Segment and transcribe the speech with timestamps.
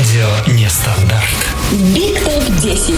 [0.00, 1.28] Радио Нестандарт.
[1.94, 2.94] Биг Топ 10.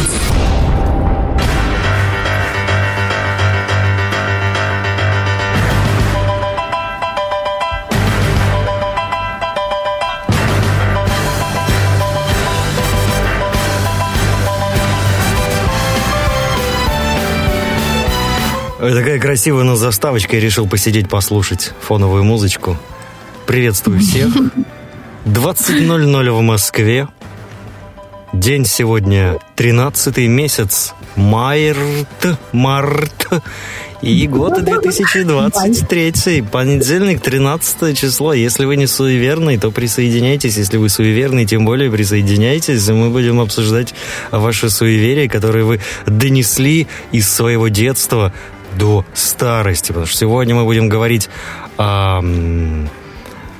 [18.80, 20.36] Ой, Такая красивая, но заставочка.
[20.36, 22.78] Я решил посидеть, послушать фоновую музычку.
[23.44, 24.28] Приветствую всех.
[25.24, 27.06] 20.00 в Москве.
[28.32, 30.94] День сегодня 13 месяц.
[31.14, 32.38] Март.
[32.50, 33.28] Март.
[34.02, 36.42] И год 2023.
[36.50, 38.32] Понедельник, 13 число.
[38.32, 40.56] Если вы не суеверный, то присоединяйтесь.
[40.56, 42.88] Если вы суеверный, тем более присоединяйтесь.
[42.88, 43.94] Мы будем обсуждать
[44.32, 48.32] ваши суеверия, которые вы донесли из своего детства
[48.76, 49.88] до старости.
[49.88, 51.28] Потому что сегодня мы будем говорить
[51.78, 52.20] о,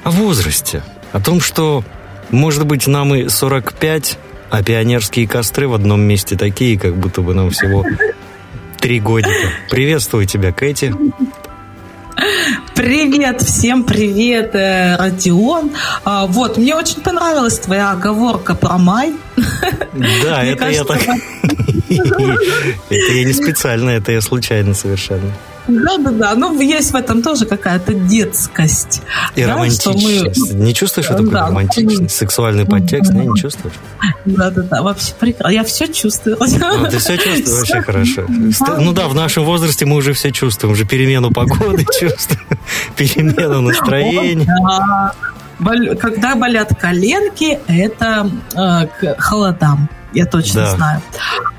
[0.03, 0.83] о возрасте.
[1.13, 1.85] О том, что,
[2.31, 4.19] может быть, нам и 45,
[4.51, 7.85] а пионерские костры в одном месте такие, как будто бы нам всего
[8.81, 9.51] три годика.
[9.71, 10.95] Приветствую тебя, Кэти.
[12.75, 15.71] Привет, всем привет, э, Родион.
[16.05, 19.15] А, Вот, мне очень понравилась твоя оговорка про май.
[20.23, 21.01] Да, это я так...
[21.93, 25.31] Это я не специально, это я случайно совершенно.
[25.69, 29.03] Да-да-да, ну есть в этом тоже какая-то детскость.
[29.37, 30.55] И Да, что мы- романтичность.
[30.55, 31.47] Не чувствуешь эту Да.
[31.47, 33.13] романтичность, сексуальный подтекст?
[33.13, 33.75] Не, не чувствуешь?
[34.25, 35.55] Да-да-да, вообще прекрасно.
[35.55, 36.37] Я все чувствую.
[36.41, 38.25] Ну, ты все чувствуешь вообще хорошо.
[38.81, 40.73] Ну да, в нашем возрасте мы уже все чувствуем.
[40.73, 42.59] Уже перемену погоды чувствуем,
[42.97, 44.47] перемену настроения.
[44.67, 45.13] Да.
[46.01, 49.89] Когда болят коленки, это э, к холодам.
[50.15, 50.71] Я точно Да.
[50.77, 51.03] знаю.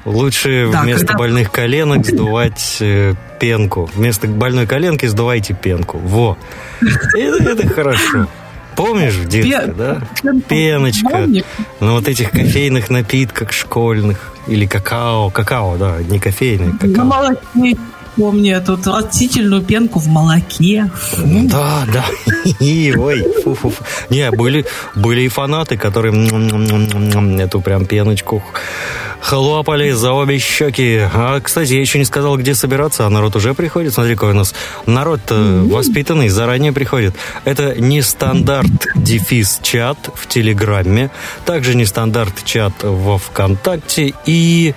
[0.06, 3.90] Лучше Да, вместо когда- больных коленок сдувать э, пенку.
[3.96, 5.98] Вместо больной коленки сдувайте пенку.
[5.98, 6.38] Во.
[7.18, 8.28] Это, это хорошо.
[8.76, 10.02] Помнишь в детстве, Пе- да?
[10.48, 11.10] Пеночка.
[11.10, 11.44] Помню.
[11.80, 14.32] На вот этих кофейных напитках школьных.
[14.48, 15.30] Или какао.
[15.30, 17.06] Какао, да, не кофейный, На какао.
[17.06, 17.78] молоке
[18.16, 20.90] помню эту отвратительную пенку в молоке.
[20.94, 21.24] Фу.
[21.44, 22.06] Да, да.
[22.60, 23.84] И, ой, фу-фу-фу.
[24.10, 24.66] Не, были,
[24.96, 26.14] были и фанаты, которые
[27.42, 28.44] эту прям пеночку
[29.24, 31.00] хлопали за обе щеки.
[31.14, 33.94] А, кстати, я еще не сказал, где собираться, а народ уже приходит.
[33.94, 34.54] Смотри, какой у нас
[34.86, 37.16] народ э, воспитанный, заранее приходит.
[37.46, 41.10] Это не стандарт дефис чат в Телеграме,
[41.46, 44.76] также не стандарт чат во ВКонтакте и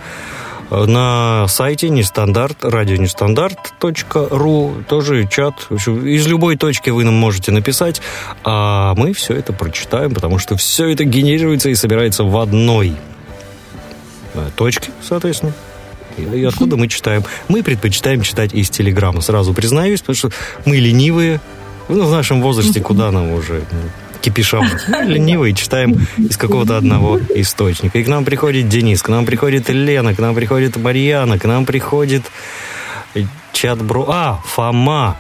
[0.71, 5.69] на сайте нестандарт, радио нестандарт.ру тоже чат.
[5.71, 8.01] Из любой точки вы нам можете написать,
[8.45, 12.97] а мы все это прочитаем, потому что все это генерируется и собирается в одной
[14.35, 15.53] э, точке, соответственно.
[16.19, 17.25] И откуда мы читаем?
[17.49, 20.31] Мы предпочитаем читать из Телеграма, сразу признаюсь, потому что
[20.65, 21.41] мы ленивые.
[21.89, 23.63] Ну, в нашем возрасте куда нам уже
[24.31, 24.63] ну?
[24.89, 27.99] Мы ленивые, читаем из какого-то одного источника.
[27.99, 31.65] И к нам приходит Денис, к нам приходит Лена, к нам приходит Марьяна, к нам
[31.67, 32.23] приходит
[33.53, 34.07] чат Бро...
[34.09, 35.17] А, Фома,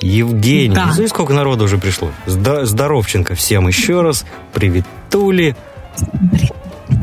[0.00, 0.74] Евгений.
[0.74, 0.92] Да.
[0.92, 2.10] Знаете, сколько народу уже пришло?
[2.26, 4.24] Здоровченко всем еще раз.
[4.52, 5.56] Привет, Тули.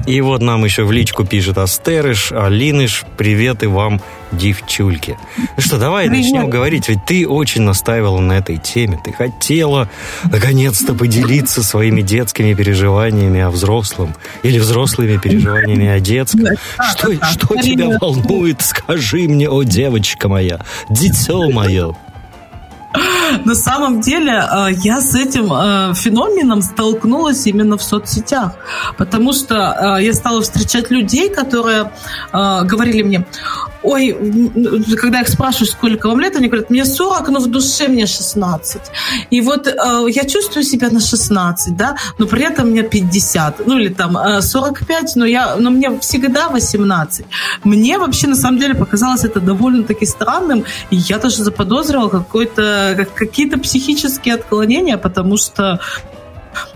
[0.06, 4.02] И вот нам еще в личку пишет Астерыш, Алиныш, привет и вам,
[4.34, 5.18] девчульки.
[5.38, 6.26] Ну что, давай Привет.
[6.26, 9.00] начнем говорить, ведь ты очень настаивала на этой теме.
[9.04, 9.90] Ты хотела
[10.26, 16.48] наконец-то поделиться своими детскими переживаниями о взрослом или взрослыми переживаниями о детском.
[16.96, 18.62] Что, что тебя волнует?
[18.62, 20.60] Скажи мне, о девочка моя,
[20.90, 21.96] дитё мое.
[23.46, 28.54] На самом деле э, я с этим э, феноменом столкнулась именно в соцсетях,
[28.98, 31.92] потому что э, я стала встречать людей, которые
[32.32, 33.26] говорили мне,
[33.84, 34.18] ой,
[34.98, 38.82] когда их спрашиваю, сколько вам лет, они говорят, мне 40, но в душе мне 16.
[39.30, 43.78] И вот э, я чувствую себя на 16, да, но при этом мне 50, ну
[43.78, 47.26] или там э, 45, но, я, но мне всегда 18.
[47.64, 53.14] Мне вообще на самом деле показалось это довольно-таки странным, и я даже заподозрила какой-то, как-
[53.14, 55.80] какие-то психические отклонения, потому что,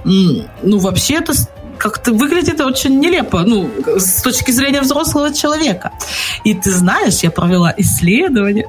[0.03, 1.33] ну, вообще это
[1.77, 5.91] как-то выглядит очень нелепо, ну, с точки зрения взрослого человека.
[6.43, 8.67] И ты знаешь, я провела исследование,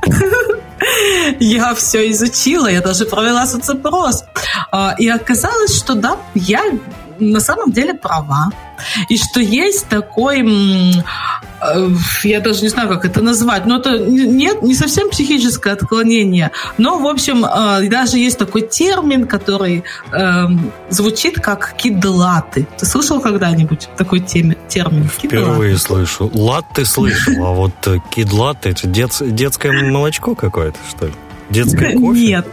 [1.40, 4.24] я все изучила, я даже провела соцопрос.
[4.70, 6.62] А, И оказалось, что да, я
[7.20, 8.50] на самом деле права.
[9.08, 10.40] И что есть такой,
[11.60, 11.88] э,
[12.24, 16.50] я даже не знаю, как это назвать, но это не- нет, не совсем психическое отклонение,
[16.78, 22.66] но, в общем, э, даже есть такой термин, который эм, звучит как кидлаты.
[22.78, 24.56] Ты слышал когда-нибудь такой термин?
[24.68, 25.08] Кидлаты.
[25.26, 26.30] Впервые слышу.
[26.32, 31.12] Латте слышал, а вот э, кид латте, это дет- детское молочко какое-то, что ли?
[31.50, 32.20] Детское кофе?
[32.26, 32.46] Нет.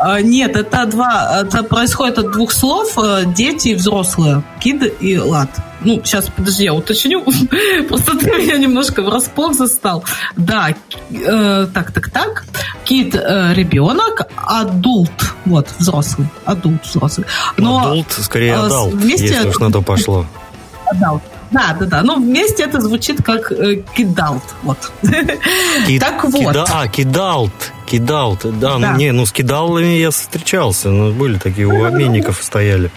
[0.00, 1.40] А, нет, это два.
[1.42, 4.42] Это происходит от двух слов э, дети и взрослые.
[4.60, 5.50] Kid и adult.
[5.80, 7.24] Ну, сейчас, подожди, я уточню.
[7.88, 10.04] Просто ты меня немножко врасплох застал.
[10.36, 10.70] Да,
[11.10, 12.44] э, так, так, так.
[12.84, 15.10] Kid э, ребенок, adult.
[15.44, 16.28] Вот, взрослый.
[16.44, 17.26] Adult, взрослый.
[17.56, 19.26] Но adult, скорее э, adult, вместе...
[19.26, 20.26] если уж на то пошло.
[20.86, 21.22] Adult.
[21.50, 22.02] Да, да, да.
[22.02, 24.42] Но вместе это звучит как э, kidult.
[24.62, 24.92] Вот.
[25.86, 26.34] Kid, так вот.
[26.34, 27.72] Кида, а, кидалт.
[27.88, 28.40] Кидалт.
[28.58, 28.96] Да, да.
[28.96, 30.90] Не, ну с кидалами я встречался.
[30.90, 32.90] Ну, были такие, у обменников стояли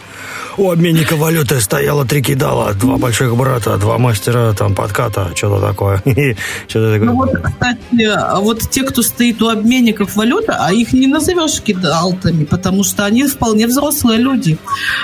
[0.58, 5.98] у обменника валюты стояло три кидала, два больших брата, два мастера там подката, что-то такое.
[6.68, 7.00] что такое.
[7.00, 12.46] Ну вот, кстати, вот те, кто стоит у обменников валюты, а их не назовешь кидалтами,
[12.46, 14.58] потому что они вполне взрослые люди.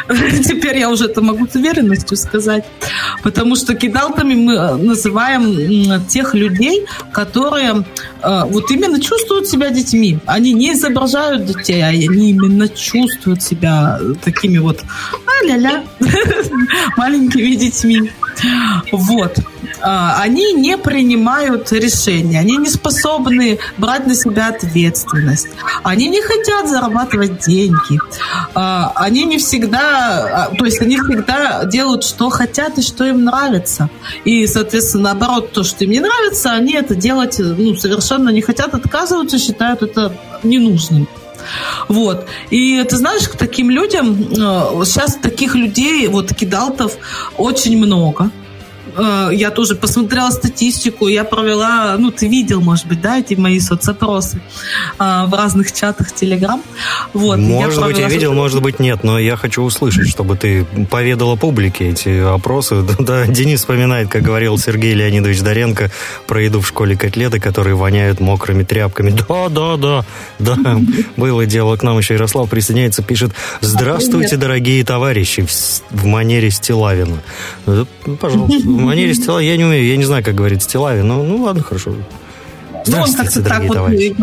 [0.44, 2.66] Теперь я уже это могу с уверенностью сказать.
[3.24, 7.86] Потому что кидалтами мы называем тех людей, которые
[8.22, 10.20] э, вот именно чувствуют себя детьми.
[10.26, 14.80] Они не изображают детей, а они именно чувствуют себя такими вот
[15.44, 15.84] ля-ля,
[16.98, 18.12] маленькими детьми.
[18.92, 19.38] Вот.
[19.82, 25.50] А, они не принимают решения, они не способны брать на себя ответственность,
[25.84, 28.00] они не хотят зарабатывать деньги,
[28.54, 33.24] а, они не всегда, а, то есть они всегда делают, что хотят и что им
[33.24, 33.90] нравится.
[34.26, 38.74] И, соответственно, наоборот, то, что им не нравится, они это делать ну, совершенно не хотят,
[38.74, 40.14] отказываются, считают это
[40.44, 41.08] ненужным.
[41.88, 42.26] Вот.
[42.50, 46.98] И ты знаешь, к таким людям, э, сейчас таких людей, вот кидалтов,
[47.38, 48.32] очень много.
[48.98, 53.60] Э, я тоже посмотрела статистику, я провела, ну, ты видел, может быть, да, эти мои
[53.60, 54.42] соцопросы
[55.00, 56.62] э, в разных чатах Телеграм.
[57.14, 60.66] Вот, может я быть, я видел, может быть, нет, но я хочу услышать, чтобы ты
[60.90, 62.84] поведала публике эти опросы.
[63.08, 65.92] Да, Денис вспоминает, как говорил Сергей Леонидович Доренко
[66.26, 69.16] про еду в школе котлеты, которые воняют мокрыми тряпками.
[69.28, 70.06] Да, да, да,
[70.40, 70.80] да,
[71.16, 71.76] было дело.
[71.76, 75.46] К нам еще Ярослав присоединяется, пишет «Здравствуйте, дорогие товарищи»
[75.92, 77.22] в манере Стилавина.
[78.20, 81.64] Пожалуйста, манере Стилави я не умею, я не знаю, как говорит Стилави, но ну ладно,
[81.64, 81.96] хорошо.
[82.86, 84.16] Здравствуйте, ну, дорогие товарищи.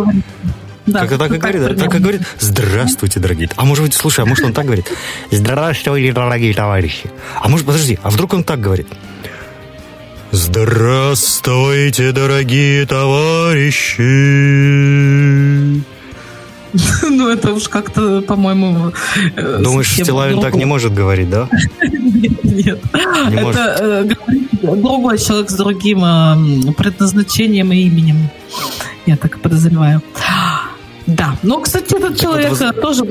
[0.87, 2.23] Да, как так и говорит, так и говорит.
[2.39, 3.49] Здравствуйте, дорогие.
[3.57, 4.93] А может быть, слушай, а может он так говорит?
[5.31, 7.11] Здравствуйте, дорогие товарищи.
[7.41, 8.89] А может, подожди, а вдруг он так говорит?
[10.31, 14.03] Здравствуйте, дорогие товарищи.
[17.03, 18.93] Ну, это уж как-то, по-моему...
[19.37, 21.49] Э, Думаешь, Стилавин так не может говорить, да?
[21.83, 22.79] Нет, нет.
[22.95, 28.29] Это э, другой человек с другим э, предназначением и именем.
[29.07, 30.01] Я так подозреваю.
[31.07, 31.37] Да.
[31.43, 33.05] Ну, кстати, этот человек тоже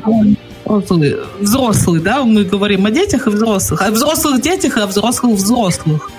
[0.66, 5.36] взрослый, взрослый, да, мы говорим о детях и взрослых, о взрослых детях и о взрослых
[5.36, 6.10] взрослых.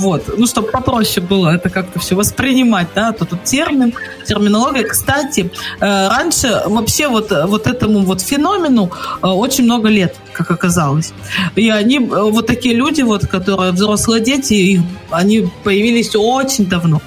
[0.00, 0.38] Вот.
[0.38, 3.92] Ну, чтобы попроще было это как-то все воспринимать, да, то тут термин,
[4.26, 4.84] терминология.
[4.84, 5.50] Кстати,
[5.80, 8.90] э, раньше вообще вот, вот этому вот феномену
[9.22, 11.12] э, очень много лет, как оказалось.
[11.56, 17.00] И они, э, вот такие люди, вот, которые взрослые дети, их, они появились очень давно.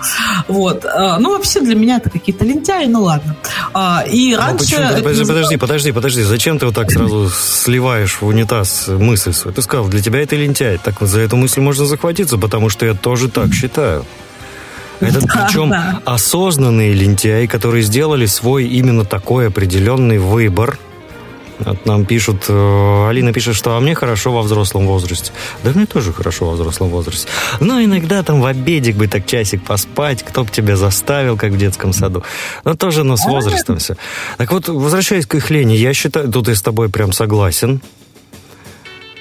[0.47, 0.85] Вот.
[1.19, 3.35] Ну, вообще для меня это какие-то лентяи, ну ладно.
[3.74, 4.75] А, и ну, раньше...
[4.75, 6.24] Подожди, подожди, подожди, подожди.
[6.24, 9.56] Зачем ты вот так сразу сливаешь в унитаз мысль свою?
[9.56, 10.77] Ты сказал, для тебя это лентяй.
[10.77, 14.06] Так за эту мысль можно захватиться, потому что я тоже так считаю.
[15.00, 16.01] Это да, причем да.
[16.06, 20.77] осознанные лентяи, которые сделали свой именно такой определенный выбор.
[21.65, 25.31] Вот нам пишут, э, Алина пишет, что а мне хорошо во взрослом возрасте.
[25.63, 27.27] Да мне тоже хорошо во взрослом возрасте.
[27.60, 31.58] Но иногда там в обедик бы так часик поспать, кто бы тебя заставил, как в
[31.58, 32.24] детском саду.
[32.63, 33.96] Но тоже, но с возрастом все.
[34.38, 37.82] Так вот, возвращаясь к их лени, я считаю, тут я с тобой прям согласен.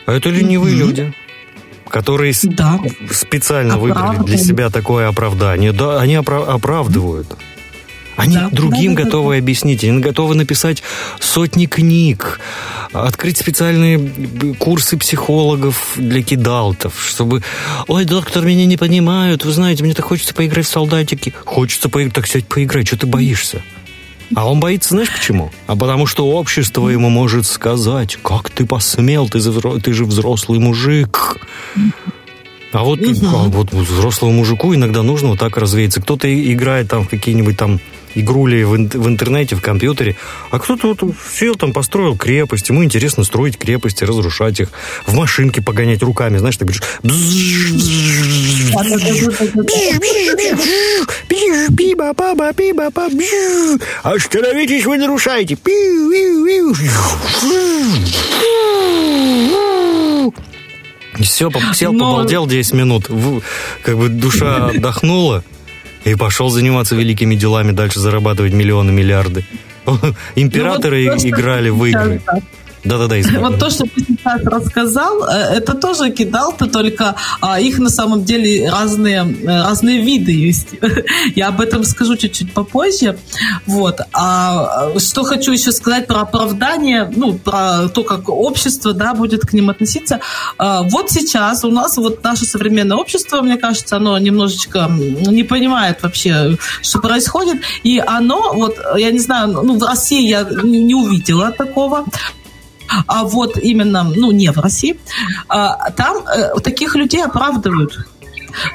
[0.07, 0.79] А это ленивые mm-hmm.
[0.79, 1.15] люди
[1.93, 2.81] которые да.
[3.11, 5.73] специально выбрали для себя такое оправдание.
[5.73, 7.37] Да, они опра- оправдывают.
[8.17, 9.39] Они да, другим да, да, готовы да.
[9.39, 10.83] объяснить, они готовы написать
[11.19, 12.41] сотни книг,
[12.93, 17.43] открыть специальные курсы психологов для кидалтов, чтобы,
[17.87, 21.33] ой, доктор, меня не понимают, вы знаете, мне так хочется поиграть в солдатики.
[21.45, 23.63] Хочется поиграть, так сядь поиграй, что ты боишься?
[24.35, 25.53] А он боится, знаешь, почему?
[25.67, 31.39] А потому что общество ему может сказать, как ты посмел, ты, ты же взрослый мужик.
[32.73, 36.01] А вот, а вот взрослому мужику иногда нужно вот так развеяться.
[36.01, 37.81] Кто-то играет там в какие-нибудь там
[38.15, 40.17] игрули в, в интернете, в компьютере,
[40.51, 44.69] а кто-то вот сел там, построил крепость, ему интересно строить крепости, разрушать их,
[45.07, 46.83] в машинке погонять руками, знаешь, ты говоришь...
[54.03, 55.57] Остановитесь, вы нарушаете.
[61.23, 63.11] Все, сел, побалдел 10 минут,
[63.83, 65.45] как бы душа отдохнула,
[66.05, 69.45] и пошел заниматься великими делами, дальше зарабатывать миллионы, миллиарды.
[70.35, 72.23] Императоры ну, вот играли в игры.
[72.85, 77.79] Да-да-да, Вот то, что ты сейчас рассказал, э, это тоже кидал ты, только а, их
[77.79, 80.69] на самом деле разные, э, разные виды есть.
[81.37, 83.19] Я об этом скажу чуть-чуть попозже.
[83.67, 84.01] Вот.
[84.13, 89.53] А что хочу еще сказать про оправдание, ну, про то, как общество, да, будет к
[89.53, 90.19] ним относиться.
[90.59, 96.03] А, вот сейчас у нас вот наше современное общество, мне кажется, оно немножечко не понимает
[96.03, 97.63] вообще, что происходит.
[97.85, 102.07] И оно, вот, я не знаю, ну, в России я не увидела такого
[103.07, 105.01] а вот именно, ну, не в России,
[105.49, 108.07] а, там э, таких людей оправдывают.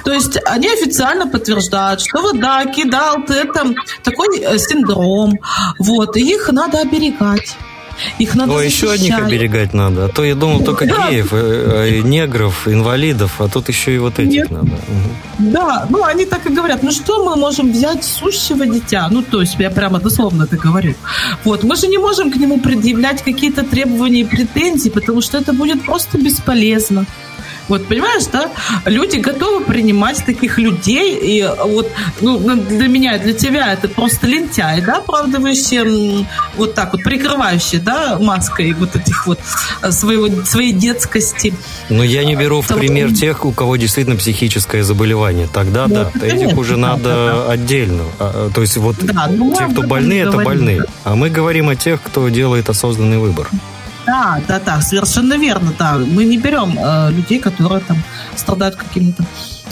[0.04, 5.40] То есть они официально подтверждают, что вот да, кидал ты, это такой э, синдром,
[5.80, 7.56] вот, и их надо оберегать.
[8.20, 10.06] Их надо О, еще одних оберегать надо.
[10.06, 11.10] А то я думал только да.
[11.10, 14.51] геев, э, э, негров, инвалидов, а тут еще и вот этих Нет.
[14.51, 14.68] надо.
[14.68, 15.51] Угу.
[15.51, 16.84] Да, ну они так и говорят.
[16.84, 19.08] Ну что мы можем взять сущего дитя?
[19.12, 20.96] Ну, то есть я прямо дословно это говорю.
[21.44, 25.54] Вот, мы же не можем к нему предъявлять какие-то требования и претензии, потому что это
[25.54, 27.06] будет просто бесполезно.
[27.68, 28.50] Вот, понимаешь, да?
[28.86, 31.90] Люди готовы принимать таких людей, и вот
[32.22, 38.18] ну, для меня, для тебя это просто лентяй, да, оправдывающие вот так вот, прикрывающие, да,
[38.20, 39.40] маской вот этих вот
[39.82, 41.54] э, своего, своей детскости.
[41.90, 45.48] Но я не беру в пример тех, у кого действительно психическое заболевание.
[45.52, 48.04] Тогда да, да этих уже да, надо да, отдельно.
[48.20, 50.80] А, то есть вот да, ну, те, кто больны, это больны.
[51.04, 53.48] А мы говорим о тех, кто делает осознанный выбор.
[54.08, 55.98] Да, да, да, совершенно верно, да.
[55.98, 57.98] Мы не берем э, людей, которые там
[58.38, 59.24] страдают каким-то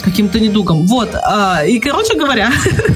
[0.02, 0.86] каким-то недугом.
[0.86, 1.14] Вот.
[1.14, 2.52] Э, и, короче говоря,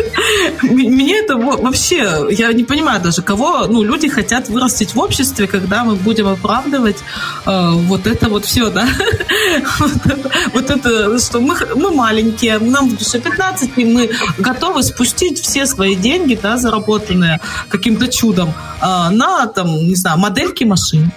[0.62, 5.82] мне это вообще, я не понимаю даже, кого, ну, люди хотят вырастить в обществе, когда
[5.82, 6.99] мы будем оправдывать
[7.47, 8.87] э, вот это вот все, да.
[9.78, 14.82] вот, это, вот это, что мы, мы маленькие, нам в душе 15, и мы готовы
[14.82, 18.50] спустить все свои деньги, да, заработанные каким-то чудом,
[18.82, 21.11] э, на, там, не знаю, модельки машин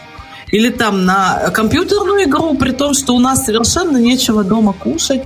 [0.53, 5.23] или там на компьютерную игру, при том, что у нас совершенно нечего дома кушать.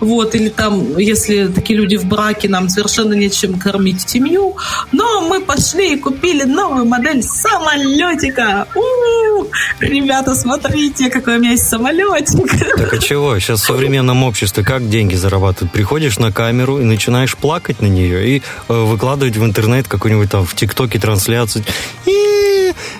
[0.00, 4.56] Вот, или там, если такие люди в браке, нам совершенно нечем кормить семью.
[4.90, 8.66] Но мы пошли и купили новую модель самолетика.
[8.74, 9.48] У-у-у!
[9.80, 12.50] Ребята, смотрите, какой у меня есть самолетик.
[12.78, 13.38] Так а чего?
[13.38, 15.70] Сейчас в современном обществе как деньги зарабатывают?
[15.72, 20.46] Приходишь на камеру и начинаешь плакать на нее и э, выкладывать в интернет какой-нибудь там
[20.46, 21.62] в ТикТоке трансляцию.
[22.06, 22.51] И,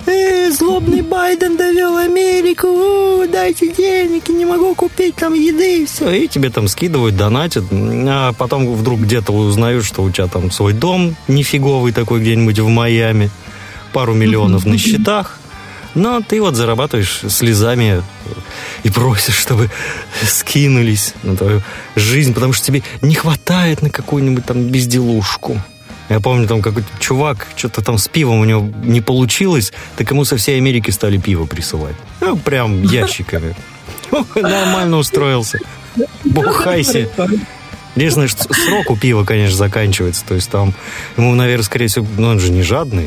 [0.07, 6.11] э, злобный Байден довел Америку, о, дайте денег, не могу купить там еды, и все.
[6.11, 10.73] И тебе там скидывают, донатят, а потом вдруг где-то узнают, что у тебя там свой
[10.73, 13.31] дом нифиговый такой где-нибудь в Майами,
[13.93, 15.39] пару миллионов на счетах,
[15.95, 18.03] но ты вот зарабатываешь слезами
[18.83, 19.71] и просишь, чтобы
[20.27, 21.63] скинулись на твою
[21.97, 25.61] жизнь, потому что тебе не хватает на какую-нибудь там безделушку.
[26.09, 30.25] Я помню, там какой-то чувак, что-то там с пивом у него не получилось, так ему
[30.25, 31.97] со всей Америки стали пиво присылать.
[32.21, 33.55] Ну, прям ящиками.
[34.35, 35.59] Нормально устроился.
[36.25, 37.09] Бухайся.
[37.95, 40.25] Единственное, что срок у пива, конечно, заканчивается.
[40.27, 40.73] То есть там
[41.17, 43.07] ему, наверное, скорее всего, ну он же не жадный.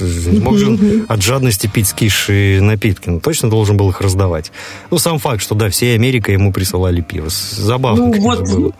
[0.00, 3.08] Не мог же от жадности пить скисшие напитки.
[3.08, 4.52] Но точно должен был их раздавать.
[4.90, 7.28] Ну, сам факт, что да, всей Америка ему присылали пиво.
[7.30, 8.72] Забавно, ну, вот, было.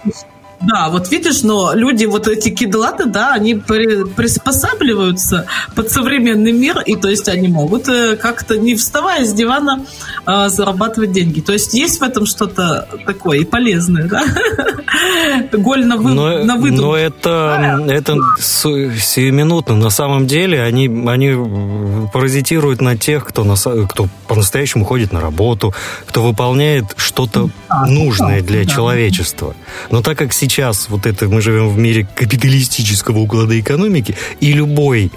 [0.66, 6.81] Да, вот видишь, но люди, вот эти кидлаты, да, они при, приспосабливаются под современный мир,
[6.81, 9.85] и то есть они могут э, как-то, не вставая с дивана,
[10.26, 11.40] э, зарабатывать деньги.
[11.40, 14.23] То есть есть в этом что-то такое и полезное, да?
[15.52, 16.83] Голь на, вы, но, на выдумку.
[16.83, 19.75] Но это, это сиюминутно.
[19.75, 25.75] На самом деле они, они паразитируют на тех, кто, на, кто по-настоящему ходит на работу,
[26.07, 28.71] кто выполняет что-то а, нужное для да.
[28.71, 29.54] человечества.
[29.90, 34.52] Но так как сейчас сейчас вот это мы живем в мире капиталистического уклада экономики, и
[34.52, 35.11] любой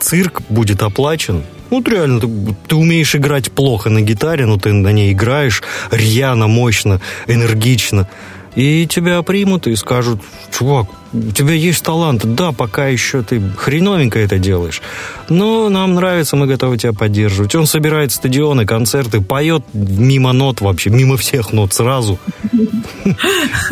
[0.00, 1.44] цирк будет оплачен.
[1.68, 2.28] Вот реально, ты,
[2.68, 8.08] ты умеешь играть плохо на гитаре, но ты на ней играешь рьяно, мощно, энергично.
[8.58, 14.18] И тебя примут и скажут, чувак, у тебя есть талант, да, пока еще ты хреновенько
[14.18, 14.82] это делаешь,
[15.28, 17.54] но нам нравится, мы готовы тебя поддерживать.
[17.54, 22.18] Он собирает стадионы, концерты, поет мимо нот вообще, мимо всех нот сразу.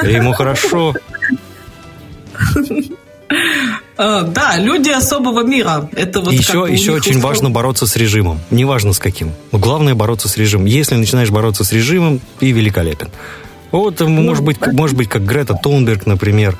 [0.04, 0.94] Ему хорошо.
[3.98, 5.90] А, да, люди особого мира.
[5.96, 8.40] Это вот еще еще очень важно бороться с режимом.
[8.50, 9.32] Неважно с каким.
[9.50, 10.66] Но главное бороться с режимом.
[10.66, 13.08] Если начинаешь бороться с режимом, ты великолепен.
[13.72, 16.56] Вот, ну, может быть, может быть, как Грета Тунберг, например.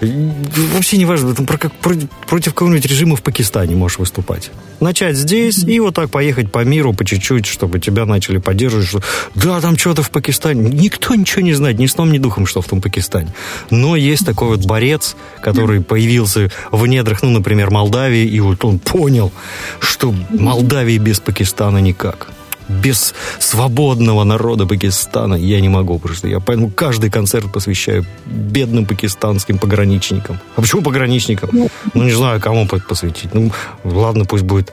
[0.00, 4.50] Вообще не важно, там, про, как, против какого-нибудь режима в Пакистане можешь выступать.
[4.78, 9.02] Начать здесь и вот так поехать по миру по чуть-чуть, чтобы тебя начали поддерживать, что
[9.34, 10.70] да, там что-то в Пакистане.
[10.70, 13.28] Никто ничего не знает, ни сном, ни духом, что в том Пакистане.
[13.70, 18.78] Но есть такой вот борец, который появился в недрах, ну, например, Молдавии, и вот он
[18.78, 19.32] понял,
[19.80, 22.28] что Молдавии без Пакистана никак
[22.70, 28.86] без свободного народа Пакистана я не могу, потому что я поэтому каждый концерт посвящаю бедным
[28.86, 30.38] пакистанским пограничникам.
[30.56, 31.50] А почему пограничникам?
[31.94, 33.34] Ну, не знаю, кому посвятить.
[33.34, 33.50] Ну,
[33.84, 34.72] ладно, пусть будет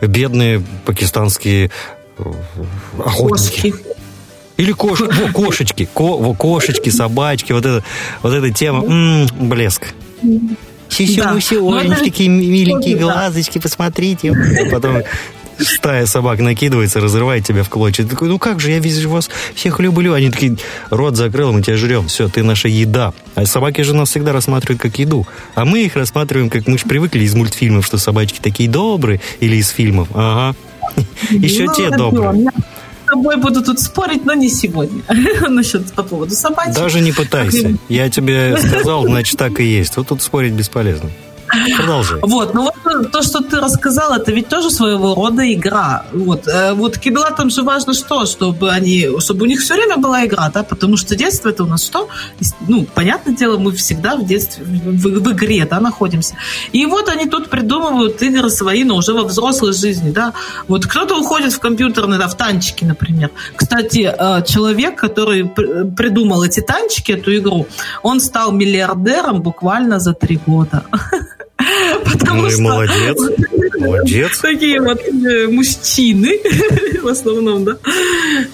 [0.00, 1.70] бедные пакистанские
[2.18, 2.32] э,
[2.98, 3.74] охотники.
[4.56, 5.00] Или кош...
[5.00, 6.34] Во, кошечки, ко...
[6.34, 7.84] Кошечки, собачки, вот, это,
[8.22, 9.94] вот эта тема, м-м, блеск.
[10.88, 11.56] Сисюмуси,
[11.88, 11.96] да.
[11.96, 14.34] такие миленькие глазочки, посмотрите.
[14.72, 15.02] Потом
[15.58, 18.04] стая собак накидывается, разрывает тебя в клочья.
[18.04, 20.14] Ты такой, ну как же, я вижу вас всех люблю.
[20.14, 20.56] Они такие,
[20.90, 22.08] рот закрыл, мы тебя жрем.
[22.08, 23.12] Все, ты наша еда.
[23.34, 25.26] А собаки же нас всегда рассматривают как еду.
[25.54, 29.56] А мы их рассматриваем, как мы же привыкли из мультфильмов, что собачки такие добрые, или
[29.56, 30.08] из фильмов.
[30.14, 30.56] Ага.
[31.30, 32.46] Еще ну, те добрые
[33.08, 35.02] с тобой буду тут спорить, но не сегодня.
[35.48, 36.74] Насчет по поводу собачек.
[36.74, 37.74] Даже не пытайся.
[37.88, 39.96] Я тебе сказал, значит, так и есть.
[39.96, 41.10] Вот тут спорить бесполезно.
[41.76, 42.20] Продолжай.
[42.22, 46.04] Вот, ну вот то, что ты рассказал, это ведь тоже своего рода игра.
[46.12, 50.24] Вот, э, вот кибелатам же важно что, чтобы они, чтобы у них все время была
[50.26, 52.08] игра, да, потому что детство это у нас что?
[52.68, 56.34] Ну, понятное дело, мы всегда в детстве, в, в игре, да, находимся.
[56.72, 60.32] И вот они тут придумывают игры свои, но уже во взрослой жизни, да.
[60.68, 63.30] Вот кто-то уходит в компьютерные, да, в танчики, например.
[63.56, 67.66] Кстати, э, человек, который придумал эти танчики, эту игру,
[68.02, 70.84] он стал миллиардером буквально за три года.
[72.12, 73.18] Потому ну и что молодец,
[73.78, 74.38] молодец.
[74.38, 76.38] Такие вот э, мужчины,
[77.02, 77.76] в основном, да,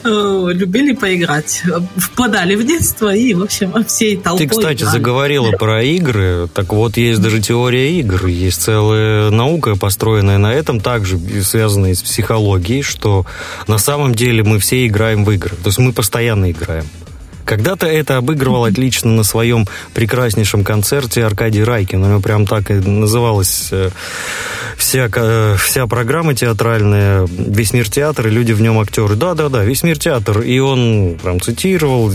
[0.04, 1.62] э, любили поиграть.
[1.96, 4.92] Впадали в детство и, в общем, всей толпой Ты, кстати, играли.
[4.92, 6.48] заговорила про игры.
[6.52, 8.26] Так вот, есть даже теория игр.
[8.26, 13.26] Есть целая наука, построенная на этом, также связанная с психологией, что
[13.66, 15.56] на самом деле мы все играем в игры.
[15.56, 16.84] То есть мы постоянно играем.
[17.44, 22.02] Когда-то это обыгрывал отлично на своем прекраснейшем концерте Аркадий Райкин.
[22.02, 23.90] У него прям так и называлась э,
[24.76, 29.14] вся, э, вся программа театральная, весь мир театр, и люди в нем актеры.
[29.14, 30.40] Да-да-да, весь мир театр.
[30.40, 32.10] И он прям цитировал,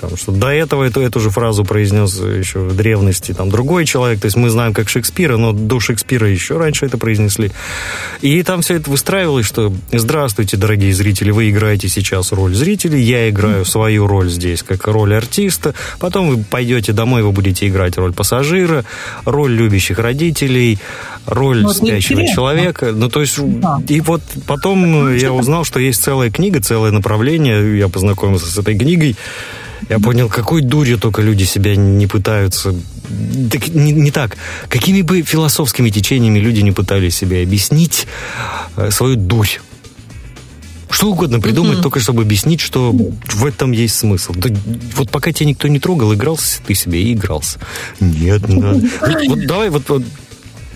[0.00, 4.20] там, что до этого эту, эту же фразу произнес еще в древности там другой человек.
[4.20, 7.50] То есть мы знаем как Шекспира, но до Шекспира еще раньше это произнесли.
[8.20, 13.30] И там все это выстраивалось, что «Здравствуйте, дорогие зрители, вы играете сейчас роль зрителей, я
[13.30, 18.12] играю свою роль здесь как роль артиста, потом вы пойдете домой, вы будете играть роль
[18.12, 18.84] пассажира,
[19.24, 20.78] роль любящих родителей,
[21.26, 22.34] роль ну, спящего интересно.
[22.34, 22.92] человека.
[22.92, 23.80] Ну, то есть, да.
[23.88, 28.76] и вот потом я узнал, что есть целая книга, целое направление, я познакомился с этой
[28.78, 29.16] книгой,
[29.88, 32.74] я понял, какой дурью только люди себя не пытаются
[33.50, 34.36] так, не, не так.
[34.68, 38.06] Какими бы философскими течениями люди не пытались себе объяснить
[38.76, 39.60] э, свою дурь.
[40.90, 41.82] Что угодно придумать, mm-hmm.
[41.82, 44.32] только чтобы объяснить, что в этом есть смысл.
[44.36, 44.50] Да,
[44.94, 47.58] вот пока тебя никто не трогал, игрался ты себе и игрался.
[48.00, 48.86] Нет, не надо.
[49.00, 50.02] Вот, вот давай вот, вот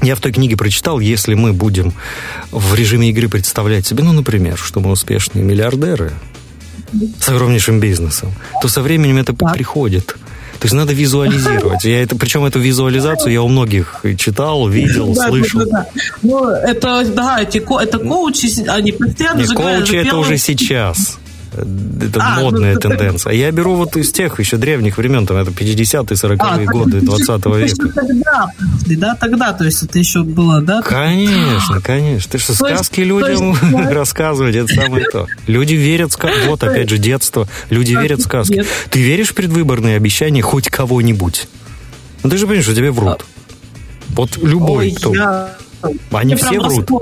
[0.03, 1.93] я в той книге прочитал, если мы будем
[2.51, 6.13] в режиме игры представлять себе, ну, например, что мы успешные миллиардеры
[7.21, 10.17] с огромнейшим бизнесом, то со временем это приходит.
[10.61, 11.85] То есть надо визуализировать.
[11.85, 15.61] Я это, причем эту визуализацию я у многих читал, видел, да, слышал.
[15.61, 15.87] Да, да, да.
[16.21, 21.19] Ну, это, да, эти, это коучи, они постоянно Не, коучи это уже сейчас.
[21.53, 23.33] Это а, модная ну, тенденция.
[23.33, 27.29] Я беру вот из тех еще древних времен, там это 50-е, 40-е а, годы 20
[27.29, 27.89] века.
[27.95, 28.47] Тогда,
[28.87, 30.81] да, тогда, то есть это еще было, да?
[30.83, 32.33] Конечно, конечно.
[32.33, 33.57] Ты что, сказки людям
[33.91, 35.27] рассказывать, это самое то.
[35.47, 36.47] Люди верят в сказки.
[36.47, 37.49] Вот, опять же, детство.
[37.69, 38.65] Люди верят сказки.
[38.91, 41.49] Ты веришь в предвыборные обещания хоть кого-нибудь?
[42.23, 43.25] Ну, ты же понимаешь, что тебе врут.
[44.11, 45.13] Вот любой, кто...
[46.13, 46.89] Они все врут.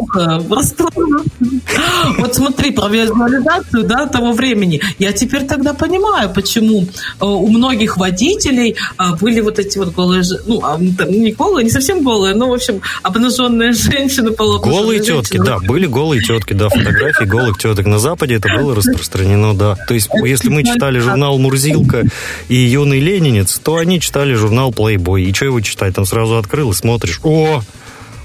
[2.18, 4.80] Вот смотри, про визуализацию да, того времени.
[4.98, 10.22] Я теперь тогда понимаю, почему э, у многих водителей э, были вот эти вот голые,
[10.46, 14.30] ну, а, не голые, не совсем голые, но, в общем, обнаженные женщины.
[14.30, 17.86] Голые тетки, да, были голые тетки, да, фотографии голых теток.
[17.86, 19.76] На Западе это было распространено, да.
[19.86, 22.04] То есть, если мы читали журнал «Мурзилка»
[22.48, 25.24] и «Юный ленинец», то они читали журнал «Плейбой».
[25.24, 25.94] И что его читать?
[25.94, 27.62] Там сразу открыл и смотришь, о,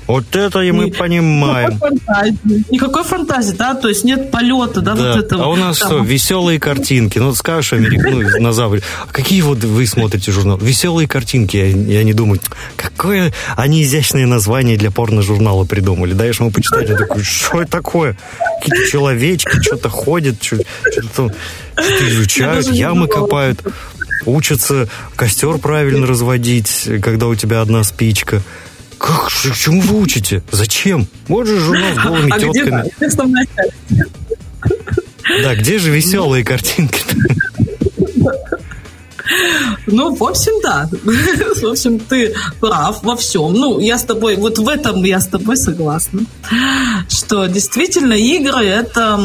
[0.08, 1.72] вот это и мы понимаем.
[1.72, 2.66] Никакой фантазии.
[2.70, 5.14] Никакой фантазии, да, то есть нет полета, да, да.
[5.14, 5.44] вот этого.
[5.44, 5.90] А у нас там.
[5.90, 7.20] что, веселые картинки.
[7.20, 8.84] Ну, скажешь Америку, ну, на Западе.
[9.08, 10.58] А какие вот вы смотрите журнал?
[10.58, 11.58] Веселые картинки.
[11.58, 12.44] И они думают,
[12.76, 16.14] какое они изящное название для порно-журнала придумали.
[16.14, 18.18] Даешь ему почитать, он такой, что это такое?
[18.60, 21.34] Какие-то человечки что-то ходят, что-то
[21.78, 23.62] изучают, ямы копают.
[24.26, 28.42] учатся костер правильно разводить, когда у тебя одна спичка.
[29.04, 29.30] Как?
[29.54, 30.42] Чему вы учите?
[30.52, 31.08] Зачем?
[31.28, 32.84] Вот же журнал с голыми а тетками.
[35.26, 37.02] Где, да, где же веселые картинки?
[39.88, 40.90] Ну, в общем, да.
[41.64, 43.54] В общем, ты прав во всем.
[43.54, 46.22] Ну, я с тобой, вот в этом я с тобой согласна.
[47.10, 49.20] Что действительно игры это...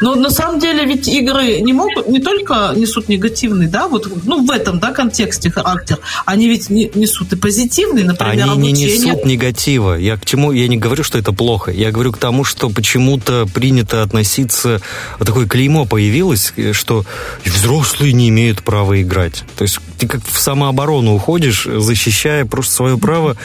[0.00, 4.44] Но на самом деле ведь игры не могут, не только несут негативный, да, вот, ну,
[4.44, 8.72] в этом, да, контексте характер, они ведь несут и позитивный, например, Они обучение.
[8.72, 9.94] не несут негатива.
[9.94, 11.70] Я к чему, я не говорю, что это плохо.
[11.70, 14.80] Я говорю к тому, что почему-то принято относиться,
[15.18, 17.04] такое клеймо появилось, что
[17.44, 19.41] взрослые не имеют права играть.
[19.56, 23.36] То есть ты как в самооборону уходишь, защищая просто свое право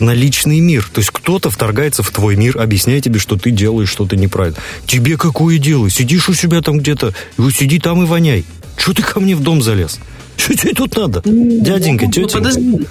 [0.00, 0.88] на личный мир.
[0.92, 4.58] То есть кто-то вторгается в твой мир, объясняя тебе, что ты делаешь что-то неправильно.
[4.86, 5.90] Тебе какое дело?
[5.90, 7.14] Сидишь у себя там где-то,
[7.52, 8.44] сиди там и воняй.
[8.76, 9.98] Что ты ко мне в дом залез?
[10.36, 11.22] Что тебе тут надо?
[11.24, 12.38] Дяденька, ну, тетенька.
[12.38, 12.86] Подожди.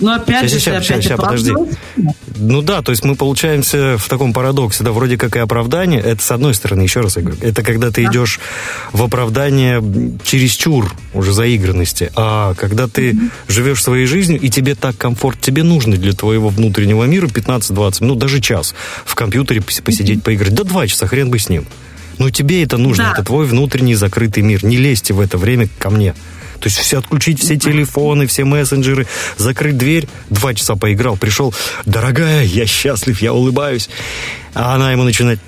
[0.00, 1.52] Ну, опять сейчас, же, сейчас, опять сейчас, подожди.
[2.36, 6.22] Ну да, то есть мы получаемся в таком парадоксе, да, вроде как и оправдание, это
[6.22, 8.10] с одной стороны, еще раз я говорю, это когда ты да.
[8.10, 8.38] идешь
[8.92, 9.82] в оправдание
[10.22, 13.30] чересчур уже заигранности, а когда ты mm-hmm.
[13.48, 18.18] живешь своей жизнью, и тебе так комфорт, тебе нужно для твоего внутреннего мира 15-20 минут,
[18.18, 20.22] даже час в компьютере посидеть, mm-hmm.
[20.22, 21.66] поиграть, да два часа, хрен бы с ним.
[22.18, 23.12] Но тебе это нужно, да.
[23.12, 26.14] это твой внутренний закрытый мир, не лезьте в это время ко мне.
[26.60, 30.08] То есть все отключить все телефоны, все мессенджеры, закрыть дверь.
[30.28, 31.54] Два часа поиграл, пришел,
[31.86, 33.88] дорогая, я счастлив, я улыбаюсь.
[34.54, 35.38] А она ему начинает,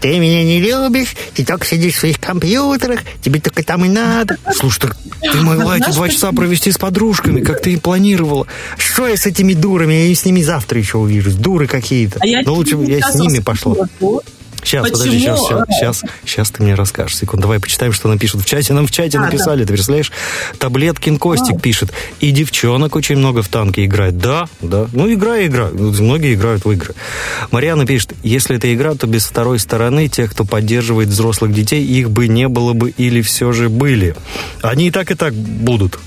[0.00, 4.36] ты меня не любишь, ты только сидишь в своих компьютерах, тебе только там и надо.
[4.54, 8.46] Слушай, так ты могла эти два часа провести с подружками, как ты и планировала.
[8.76, 9.94] Что я с этими дурами?
[9.94, 11.34] Я с ними завтра еще увижусь.
[11.34, 12.20] Дуры какие-то.
[12.22, 13.74] А Но лучше я с ними пошла.
[14.66, 14.98] Сейчас, Почему?
[14.98, 17.16] подожди, сейчас, сейчас, сейчас, ты мне расскажешь.
[17.16, 18.72] Секунду, давай почитаем, что нам пишут в чате.
[18.72, 19.66] Нам в чате а, написали, да.
[19.68, 20.10] ты представляешь?
[20.58, 21.58] Таблеткин Костик а.
[21.60, 21.92] пишет.
[22.18, 24.18] И девчонок очень много в танке играет.
[24.18, 24.88] Да, да.
[24.92, 25.68] Ну, игра, игра.
[25.68, 26.94] Многие играют в игры.
[27.52, 32.10] Мариана пишет, если это игра, то без второй стороны тех, кто поддерживает взрослых детей, их
[32.10, 34.16] бы не было бы или все же были.
[34.62, 36.00] Они и так, и так будут.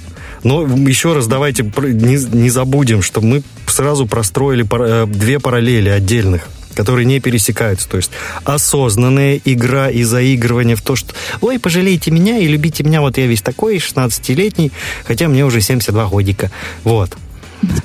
[0.43, 6.49] Но еще раз давайте не, не забудем, что мы сразу простроили э, две параллели отдельных
[6.75, 7.87] которые не пересекаются.
[7.89, 8.11] То есть
[8.43, 13.27] осознанная игра и заигрывание в то, что «Ой, пожалейте меня и любите меня, вот я
[13.27, 14.71] весь такой, 16-летний,
[15.05, 16.51] хотя мне уже 72 годика».
[16.83, 17.17] Вот.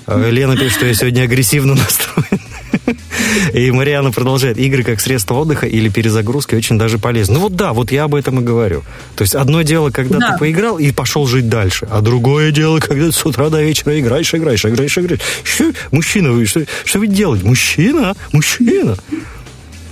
[0.06, 2.40] Э, Лена пишет, что я сегодня агрессивно настроен.
[3.52, 4.58] И Мариана продолжает.
[4.58, 7.34] Игры как средство отдыха или перезагрузки очень даже полезны.
[7.34, 8.82] Ну вот да, вот я об этом и говорю.
[9.16, 10.32] То есть одно дело, когда да.
[10.32, 13.98] ты поиграл и пошел жить дальше, а другое дело, когда ты с утра до вечера
[13.98, 15.20] играешь, играешь, играешь, играешь.
[15.42, 17.46] Что, мужчина, вы, что, что вы делаете?
[17.46, 18.96] Мужчина, мужчина.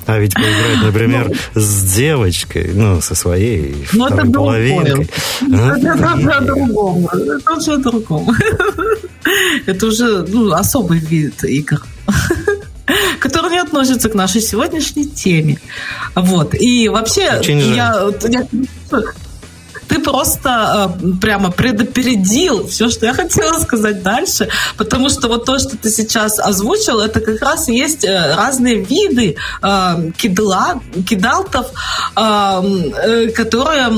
[0.06, 5.10] А ведь поиграть, например, ну, с девочкой, ну, со своей ну, второй это половинкой.
[5.42, 5.76] А?
[5.76, 8.34] Это, это, это уже другому.
[9.66, 11.80] Это уже ну, особый вид игр
[13.22, 15.58] который не относится к нашей сегодняшней теме.
[16.16, 16.54] Вот.
[16.54, 18.46] И вообще, я, я,
[19.86, 25.58] ты просто э, прямо предопередил все, что я хотела сказать дальше, потому что вот то,
[25.58, 31.66] что ты сейчас озвучил, это как раз есть э, разные виды э, кидла, кидалтов,
[32.16, 33.88] э, э, которые,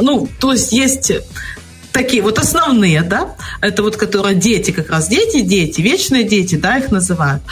[0.00, 1.12] ну, то есть есть
[1.92, 6.78] такие вот основные, да, это вот которые дети, как раз дети, дети, вечные дети, да,
[6.78, 7.42] их называют.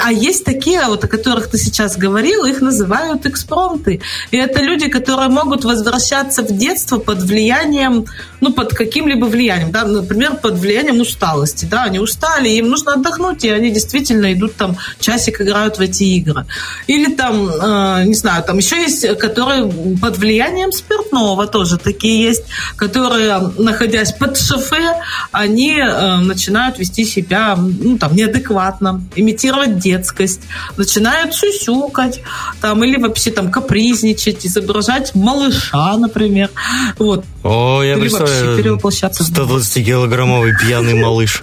[0.00, 4.00] А есть такие, вот о которых ты сейчас говорил, их называют экспромты.
[4.30, 8.06] И это люди, которые могут возвращаться в детство под влиянием,
[8.40, 13.44] ну, под каким-либо влиянием, да, например, под влиянием усталости, да, они устали, им нужно отдохнуть,
[13.44, 16.46] и они действительно идут там, часик играют в эти игры.
[16.86, 22.44] Или там, э, не знаю, там еще есть, которые под влиянием спиртного тоже такие есть,
[22.76, 23.50] которые
[23.80, 24.94] находясь под шофе,
[25.32, 30.42] они э, начинают вести себя ну, там, неадекватно, имитировать детскость,
[30.76, 32.20] начинают сюсюкать,
[32.60, 36.50] там, или вообще там капризничать, изображать малыша, например.
[36.98, 37.24] Вот.
[37.42, 41.42] О, я или представляю, перевоплощаться 120-килограммовый пьяный малыш.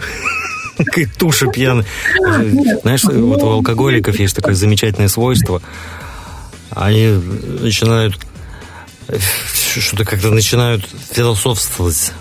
[1.18, 1.86] Туша пьяная.
[2.84, 5.60] Знаешь, вот у алкоголиков есть такое замечательное свойство.
[6.70, 7.08] Они
[7.62, 8.16] начинают
[9.80, 12.12] что-то как-то начинают философствовать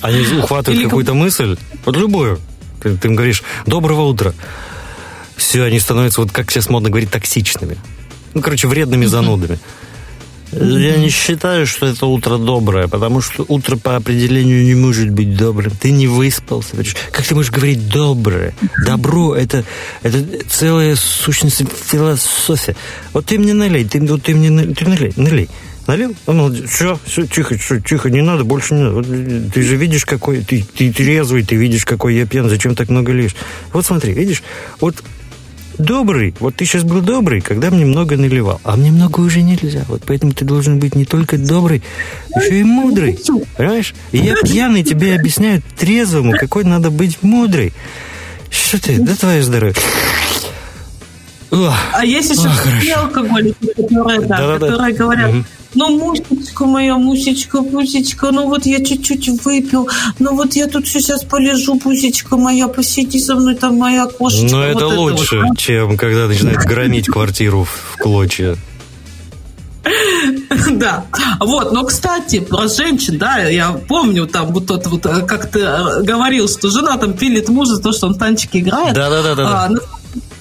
[0.00, 2.38] они ухватывают Или какую-то мысль, вот любую.
[2.82, 4.32] Ты, ты им говоришь «доброго утра».
[5.36, 7.76] Все, они становятся, вот как сейчас модно говорить, токсичными.
[8.34, 9.58] Ну, короче, вредными занудами.
[10.52, 15.36] Я не считаю, что это утро доброе, потому что утро по определению не может быть
[15.36, 15.72] добрым.
[15.78, 16.76] Ты не выспался.
[17.10, 18.54] Как ты можешь говорить доброе?
[18.84, 19.64] Добро это,
[20.02, 22.76] это целая сущность философия.
[23.12, 25.50] Вот ты мне налей, ты, вот ты мне ты налей, налей.
[25.86, 26.16] Налил?
[26.26, 26.66] Он.
[26.66, 29.50] Все, все, тихо, все, тихо, не надо, больше не надо.
[29.50, 30.42] Ты же видишь, какой...
[30.42, 33.36] Ты, ты трезвый, ты видишь, какой я пьян, зачем так много лишь?
[33.72, 34.42] Вот смотри, видишь,
[34.80, 34.96] вот
[35.78, 39.84] добрый, вот ты сейчас был добрый, когда мне много наливал, а мне много уже нельзя.
[39.88, 41.82] Вот поэтому ты должен быть не только добрый,
[42.34, 43.18] еще и мудрый.
[43.56, 43.94] Понимаешь?
[44.12, 47.72] И я пьяный тебе объясняю трезвому, какой надо быть мудрый.
[48.50, 48.98] Что ты?
[48.98, 49.74] Да твое здоровье.
[51.50, 54.98] А есть еще алкоголики, которые, да, да, которые да.
[54.98, 55.44] говорят, угу.
[55.76, 61.24] Ну, мусечка моя, мусечка, пусечка, ну вот я чуть-чуть выпил, ну вот я тут сейчас
[61.24, 64.56] полежу, пусечка моя, посиди со мной, там моя кошечка.
[64.56, 65.58] Но вот это лучше, вот.
[65.58, 68.56] чем когда начинает громить квартиру в клочья.
[70.72, 71.04] Да,
[71.40, 75.60] вот, но, кстати, про женщин, да, я помню там вот тот вот, э, как ты
[75.60, 78.94] э, говорил, что жена там пилит мужа за то, что он в танчики играет.
[78.94, 79.64] Да, да, да, да.
[79.64, 79.70] А,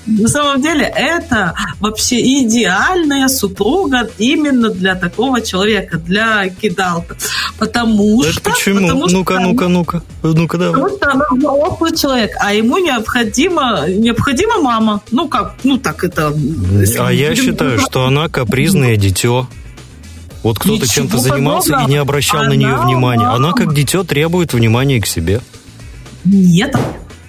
[0.05, 7.17] на самом деле это вообще идеальная супруга именно для такого человека, для кидалка.
[7.57, 8.51] Потому это что...
[8.51, 9.07] Почему?
[9.07, 10.03] Ну-ка, ну-ка, ну-ка.
[10.23, 10.81] Ну-ка, давай.
[10.81, 15.01] Потому что она взрослый человек, а ему необходима, необходима мама.
[15.11, 16.33] Ну как, ну так это...
[16.99, 19.47] А я считаю, что она капризное дитё.
[20.43, 23.25] Вот кто-то чем-то занимался и не обращал она, на нее внимания.
[23.25, 25.41] Она как дитё требует внимания к себе.
[26.23, 26.75] Нет,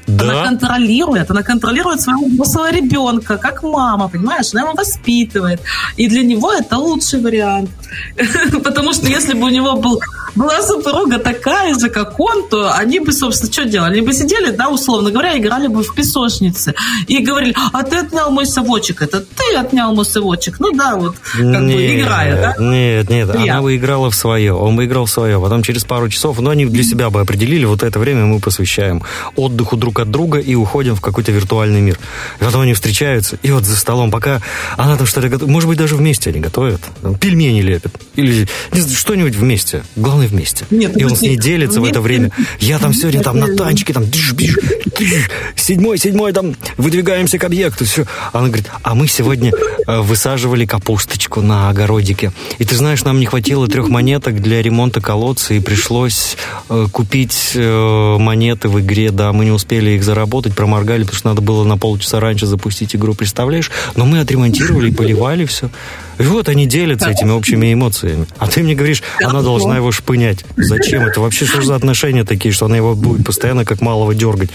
[0.07, 0.25] да?
[0.25, 4.53] Она контролирует, она контролирует своего взрослого ребенка, как мама, понимаешь?
[4.53, 5.61] Она его воспитывает.
[5.97, 7.71] И для него это лучший вариант.
[8.65, 10.01] Потому что если бы у него был,
[10.37, 13.93] была супруга такая же, как он, то они бы, собственно, что делали?
[13.93, 16.75] Они бы сидели, да, условно говоря, играли бы в песочнице.
[17.07, 20.61] И говорили, а ты отнял мой совочек, это ты отнял мой совочек.
[20.61, 22.63] Ну да, вот, как нет, бы играя, да?
[22.63, 23.53] Нет, нет, Приятно.
[23.53, 25.41] она бы играла в свое, он бы играл в свое.
[25.41, 29.03] Потом через пару часов, но они для себя бы определили, вот это время мы посвящаем
[29.37, 31.99] отдыху друг от друга и уходим в какой-то виртуальный мир.
[32.41, 34.43] И потом они встречаются, и вот за столом, пока
[34.77, 36.81] она там что-то готовит, может быть, даже вместе они готовят,
[37.21, 38.47] пельмени лепят, или
[38.95, 40.65] что-нибудь вместе, главное вместе.
[40.71, 41.95] Нет, и он с ней делится вместе.
[41.95, 42.31] в это время.
[42.61, 44.57] Я там сегодня там на танчике, там, диш, биш,
[44.99, 48.05] диш, седьмой, седьмой, там, выдвигаемся к объекту, все.
[48.33, 49.53] Она говорит, а мы сегодня
[49.87, 52.33] э, высаживали капусточку на огородике.
[52.59, 56.37] И ты знаешь, нам не хватило трех монеток для ремонта колодца, и пришлось
[56.69, 61.29] э, купить э, монеты в игре, да, мы не успели их заработать, проморгали, потому что
[61.29, 63.71] надо было на полчаса раньше запустить игру, представляешь?
[63.95, 65.71] Но мы отремонтировали и поливали все.
[66.19, 68.27] И вот они делятся этими общими эмоциями.
[68.39, 70.45] А ты мне говоришь, она должна его шпынять.
[70.57, 71.03] Зачем?
[71.03, 74.51] Это вообще что за отношения такие, что она его будет постоянно как малого дергать?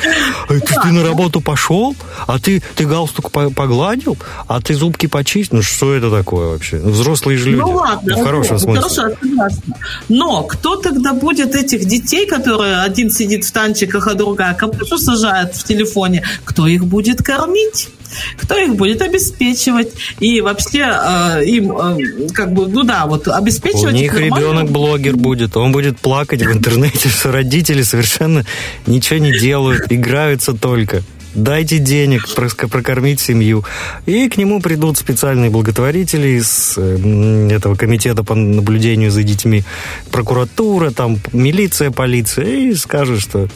[0.47, 1.95] А ты, ты на работу пошел?
[2.27, 4.17] А ты, ты галстук погладил?
[4.47, 5.57] А ты зубки почистил?
[5.57, 6.77] Ну что это такое вообще?
[6.77, 7.61] Взрослые же люди.
[7.61, 8.17] Ну ладно.
[8.17, 8.81] В хорошем смысле.
[8.81, 9.75] Хорошо, согласна.
[10.09, 15.55] Но кто тогда будет этих детей, которые один сидит в танчиках, а другая капусту сажает
[15.55, 16.23] в телефоне?
[16.43, 17.89] Кто их будет кормить?
[18.37, 23.93] Кто их будет обеспечивать и вообще э, им э, как бы, ну да, вот обеспечивать.
[23.93, 28.45] У них ребенок блогер будет, он будет плакать в интернете, что родители совершенно
[28.85, 32.27] ничего не делают, играются только дайте денег
[32.69, 33.63] прокормить семью.
[34.05, 39.63] И к нему придут специальные благотворители из этого комитета по наблюдению за детьми,
[40.11, 43.47] прокуратура, там милиция, полиция, и скажут, что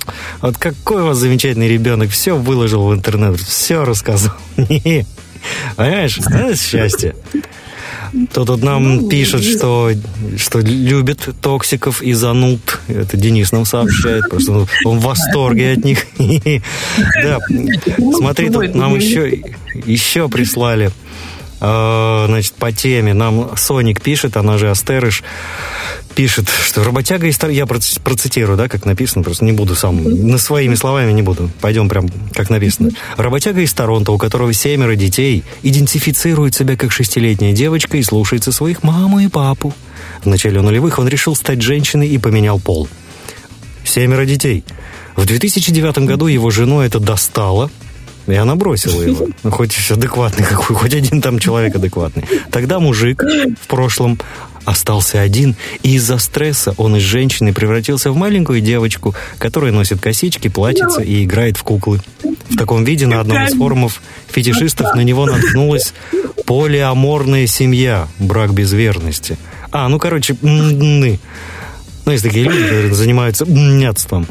[0.41, 4.33] вот какой у вас замечательный ребенок, все выложил в интернет, все рассказал.
[5.75, 7.15] Понимаешь, это счастье.
[8.33, 9.91] Тут вот нам ну, пишет, что,
[10.37, 12.79] что любит токсиков и зануд.
[12.87, 16.05] Это Денис нам сообщает, просто он в восторге от них.
[17.23, 17.39] Да,
[18.17, 19.41] смотри, тут нам еще,
[19.85, 20.91] еще прислали
[21.61, 23.13] а, значит, по теме.
[23.13, 25.23] Нам Соник пишет, она же Астерыш,
[26.15, 30.75] пишет, что работяга из Я процитирую, да, как написано, просто не буду сам, на своими
[30.75, 31.51] словами не буду.
[31.61, 32.91] Пойдем прям, как написано.
[33.17, 38.81] Работяга из Торонто, у которого семеро детей, идентифицирует себя как шестилетняя девочка и слушается своих
[38.81, 39.73] маму и папу.
[40.23, 42.87] В начале нулевых он решил стать женщиной и поменял пол.
[43.83, 44.63] Семеро детей.
[45.15, 47.69] В 2009 году его жену это достало,
[48.27, 49.27] и она бросила его.
[49.43, 52.23] Ну, хоть адекватный какой, хоть один там человек адекватный.
[52.51, 54.19] Тогда мужик в прошлом
[54.65, 60.47] остался один, и из-за стресса он из женщины превратился в маленькую девочку, которая носит косички,
[60.47, 62.01] платьица и играет в куклы.
[62.49, 65.93] В таком виде на одном из форумов фетишистов на него наткнулась
[66.45, 69.37] полиаморная семья, брак без верности.
[69.71, 74.27] А, ну, короче, ну, есть такие люди, которые занимаются нятством.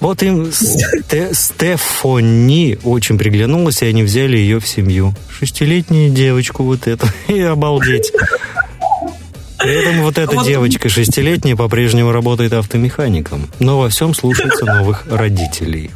[0.00, 5.14] Вот им Сте Стефани очень приглянулась, и они взяли ее в семью.
[5.30, 7.06] Шестилетнюю девочку вот эту.
[7.28, 8.12] И обалдеть.
[9.62, 15.90] При этом вот эта девочка шестилетняя по-прежнему работает автомехаником, но во всем слушается новых родителей.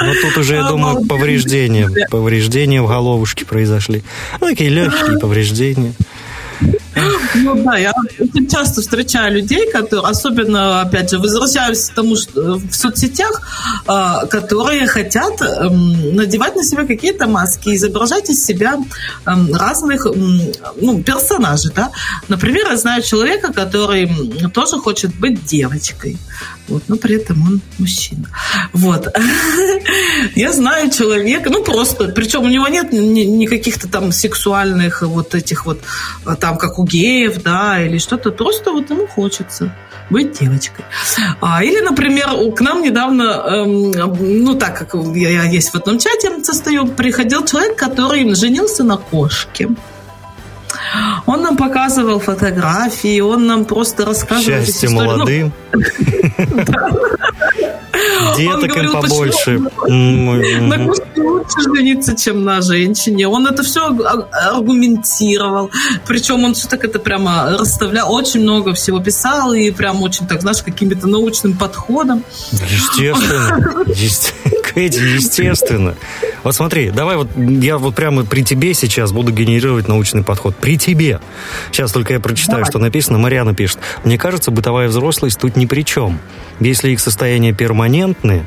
[0.00, 4.04] Но тут уже, я думаю, повреждения, повреждения в головушке произошли.
[4.40, 5.92] Ну, такие легкие повреждения.
[7.34, 12.54] Ну да, я очень часто встречаю людей, которые, особенно, опять же, возвращаюсь к тому, что
[12.58, 13.42] в соцсетях,
[13.86, 18.78] а, которые хотят эм, надевать на себя какие-то маски, изображать из себя
[19.26, 21.72] эм, разных ну, персонажей.
[21.74, 21.90] Да?
[22.28, 24.10] Например, я знаю человека, который
[24.52, 26.18] тоже хочет быть девочкой,
[26.68, 28.28] вот, но при этом он мужчина.
[28.72, 29.08] Вот.
[30.34, 35.80] Я знаю человека, ну просто, причем у него нет никаких-то там сексуальных вот этих вот,
[36.40, 39.72] там, как у геев, да, или что-то, просто вот ему хочется
[40.10, 40.84] быть девочкой.
[41.40, 45.98] А, или, например, к нам недавно, эм, ну так как я, я есть в одном
[45.98, 49.68] чате состою, приходил человек, который женился на кошке.
[51.28, 55.52] Он нам показывал фотографии, он нам просто рассказывал Счастье ну, молодым.
[58.36, 59.58] Деток им побольше.
[59.88, 63.28] На кошке лучше жениться, чем на женщине.
[63.28, 63.86] Он это все
[64.32, 65.70] аргументировал.
[66.06, 68.12] Причем он все так это прямо расставлял.
[68.12, 72.24] Очень много всего писал и прям очень так, знаешь, каким-то научным подходом.
[72.52, 73.84] Естественно.
[74.62, 75.94] Кэти, естественно.
[76.44, 80.54] Вот смотри, давай вот я вот прямо при тебе сейчас буду генерировать научный подход.
[80.56, 81.17] При тебе.
[81.70, 82.70] Сейчас только я прочитаю, давай.
[82.70, 83.18] что написано.
[83.18, 83.78] Марьяна пишет.
[84.04, 86.18] Мне кажется, бытовая взрослость тут ни при чем.
[86.60, 88.44] Если их состояние перманентные,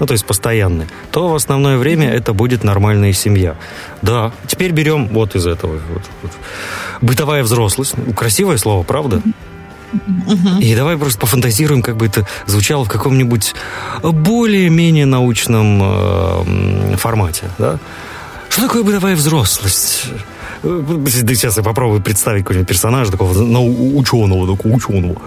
[0.00, 3.56] ну, то есть постоянные, то в основное время это будет нормальная семья.
[4.02, 5.80] Да, теперь берем вот из этого.
[5.92, 6.32] Вот, вот.
[7.00, 7.94] Бытовая взрослость.
[8.16, 9.22] Красивое слово, правда?
[10.60, 13.54] И давай просто пофантазируем, как бы это звучало в каком-нибудь
[14.02, 17.44] более-менее научном э, формате.
[17.58, 17.78] Да?
[18.48, 20.06] Что такое бытовая взрослость?
[20.64, 25.20] Э, сейчас я попробую представить какого-нибудь персонажа, такого ну, ученого, такого ученого.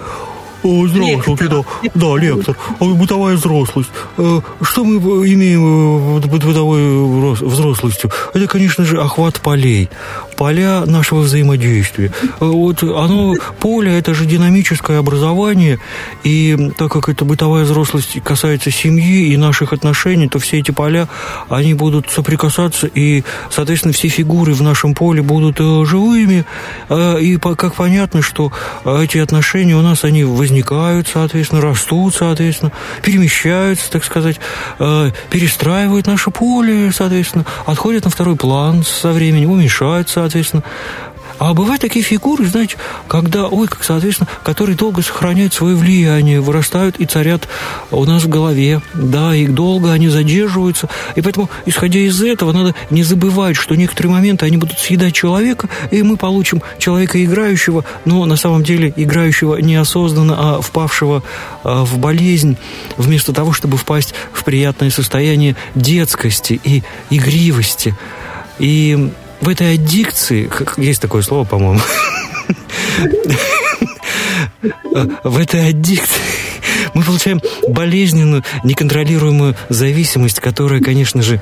[0.64, 2.56] Здравствуйте, да, да, лектор.
[2.80, 3.90] Бытовая взрослость.
[4.18, 4.98] Э, что мы
[5.32, 8.12] имеем под бытовой взрослостью?
[8.34, 9.90] Это, конечно же, охват полей.
[10.36, 12.12] Поля нашего взаимодействия.
[12.40, 15.80] Э, вот оно, поле, это же динамическое образование,
[16.24, 21.08] и так как это бытовая взрослость касается семьи и наших отношений, то все эти поля,
[21.50, 26.46] они будут соприкасаться, и, соответственно, все фигуры в нашем поле будут э, живыми,
[26.90, 28.52] и как понятно, что
[28.86, 32.72] эти отношения у нас, они возникают возникают, соответственно, растут, соответственно,
[33.04, 34.40] перемещаются, так сказать,
[34.80, 40.64] э, перестраивают наше поле, соответственно, отходят на второй план со временем, уменьшают, соответственно.
[41.40, 46.98] А бывают такие фигуры, знаете, когда, ой, как, соответственно, которые долго сохраняют свое влияние, вырастают
[46.98, 47.48] и царят
[47.92, 48.82] у нас в голове.
[48.94, 50.90] Да, и долго они задерживаются.
[51.16, 55.70] И поэтому, исходя из этого, надо не забывать, что некоторые моменты они будут съедать человека,
[55.92, 61.24] и мы получим человека играющего, но на самом деле играющего неосознанно, а впавшего
[61.64, 62.58] а, в болезнь,
[62.98, 67.96] вместо того, чтобы впасть в приятное состояние детскости и игривости.
[68.60, 71.80] И в этой аддикции, есть такое слово, по-моему,
[75.24, 76.22] в этой аддикции
[76.94, 81.42] мы получаем болезненную, неконтролируемую зависимость, которая, конечно же,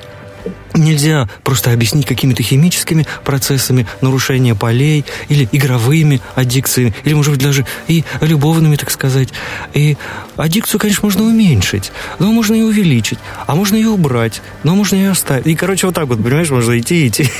[0.74, 7.66] нельзя просто объяснить какими-то химическими процессами нарушения полей или игровыми аддикциями, или, может быть, даже
[7.88, 9.28] и любовными, так сказать.
[9.74, 9.96] И
[10.36, 15.10] аддикцию, конечно, можно уменьшить, но можно и увеличить, а можно ее убрать, но можно ее
[15.10, 15.46] оставить.
[15.46, 17.30] И, короче, вот так вот, понимаешь, можно идти и идти.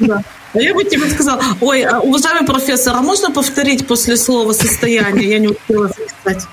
[0.00, 0.22] Да.
[0.54, 5.28] А я бы тебе сказала, ой, а, уважаемый профессор, а можно повторить после слова состояние?
[5.28, 6.46] Я не успела записать.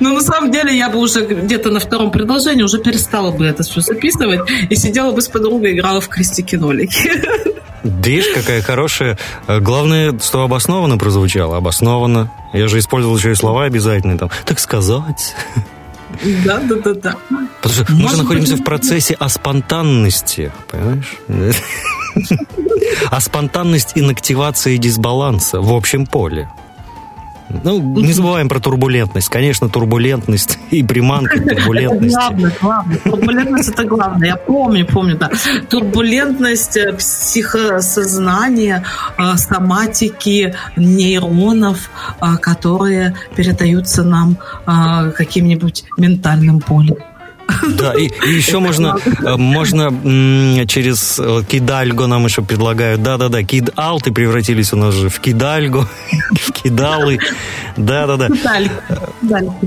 [0.00, 3.62] Но на самом деле я бы уже где-то на втором предложении уже перестала бы это
[3.62, 7.10] все записывать и сидела бы с подругой, играла в крестики-нолики.
[7.82, 9.18] Видишь, какая хорошая.
[9.48, 11.56] Э, главное, что обоснованно прозвучало.
[11.56, 12.30] Обоснованно.
[12.52, 14.18] Я же использовал еще и слова обязательные.
[14.18, 15.34] Там, так сказать.
[16.44, 17.16] Да, да, да, да.
[17.60, 21.16] Потому что мы же находимся в процессе аспонтанности, понимаешь?
[23.10, 26.50] А спонтанность инактивации дисбаланса в общем поле.
[27.64, 29.28] Ну, не забываем про турбулентность.
[29.28, 32.16] Конечно, турбулентность и приманка турбулентности.
[32.16, 32.96] Главное, главное.
[32.98, 34.28] Турбулентность это главное.
[34.28, 35.30] Я помню, помню, да.
[35.68, 38.84] Турбулентность э, психосознания,
[39.18, 46.96] э, соматики нейронов, э, которые передаются нам каким-нибудь ментальным полем.
[47.76, 49.90] Да, и, и еще можно, э, можно
[50.66, 53.02] через э, кидальго нам еще предлагают.
[53.02, 55.88] Да-да-да, кид-алты превратились у нас же в кидальго,
[56.32, 57.18] в кидалы.
[57.76, 58.28] Да-да-да.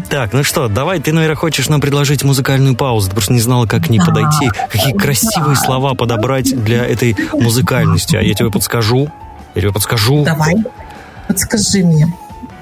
[0.09, 3.09] Так, ну что, давай, ты, наверное, хочешь нам предложить музыкальную паузу.
[3.09, 4.49] Ты просто не знала, как к ней подойти.
[4.69, 8.15] Какие красивые слова подобрать для этой музыкальности.
[8.15, 9.09] А я тебе подскажу.
[9.55, 10.23] Я тебе подскажу.
[10.23, 10.55] Давай,
[11.27, 12.07] подскажи мне.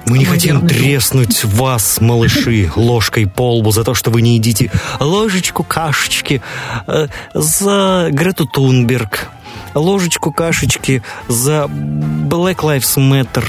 [0.06, 4.70] Мы не хотим треснуть вас, малыши, ложкой по лбу за то, что вы не едите
[5.00, 6.42] ложечку кашечки
[6.88, 9.30] э, за Грету Тунберг
[9.74, 13.46] ложечку кашечки за Black Lives Matter.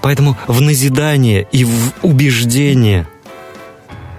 [0.00, 3.06] Поэтому в назидание и в убеждение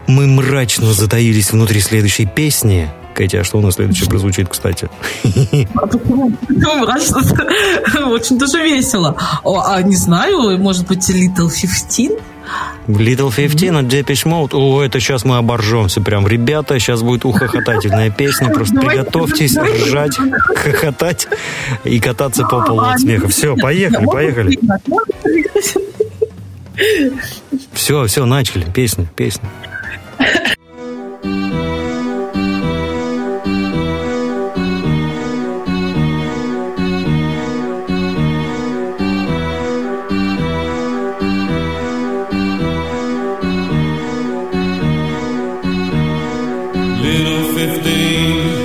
[0.07, 2.89] мы мрачно затаились внутри следующей песни.
[3.15, 4.89] Катя, а что у нас следующее прозвучит, кстати?
[8.05, 9.15] Очень даже весело.
[9.43, 12.11] А не знаю, может быть, Little 15?
[12.87, 14.53] Little 15 от Depeche Mode.
[14.53, 16.27] О, это сейчас мы оборжемся прям.
[16.27, 18.49] Ребята, сейчас будет ухохотательная песня.
[18.53, 20.17] Просто приготовьтесь ржать,
[20.55, 21.27] хохотать
[21.83, 23.27] и кататься по полу от смеха.
[23.27, 24.59] Все, поехали, поехали.
[27.73, 28.65] Все, все, начали.
[28.71, 29.49] Песня, песня.
[47.05, 48.64] little fifteen.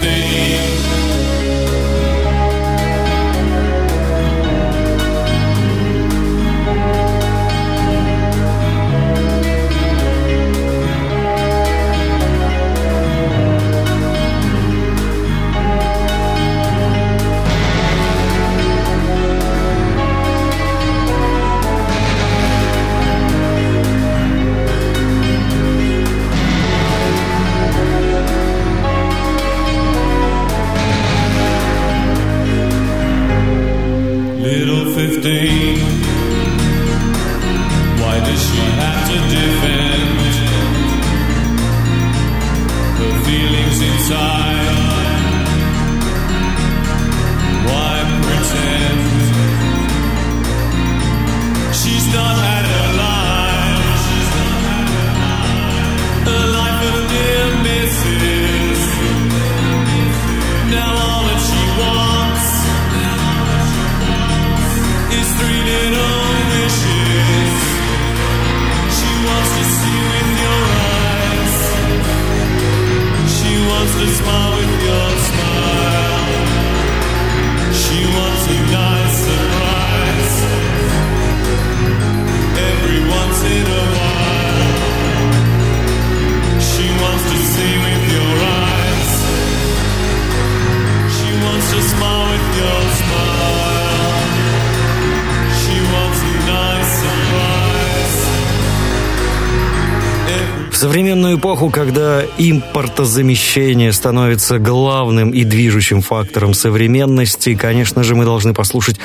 [100.81, 108.95] современную эпоху, когда импортозамещение становится главным и движущим фактором современности, конечно же, мы должны послушать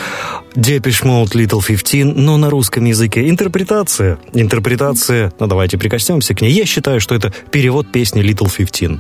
[0.54, 3.28] Depeche Mode Little 15, но на русском языке.
[3.28, 4.18] Интерпретация.
[4.32, 6.50] Интерпретация, ну давайте прикоснемся к ней.
[6.50, 8.98] Я считаю, что это перевод песни Little 15.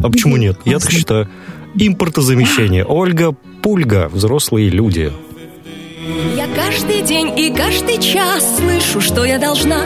[0.00, 0.60] А почему нет?
[0.64, 1.28] Я так считаю.
[1.74, 2.84] Импортозамещение.
[2.84, 4.08] Ольга Пульга.
[4.08, 5.12] Взрослые люди.
[6.08, 9.84] Я каждый день и каждый час слышу, что я должна.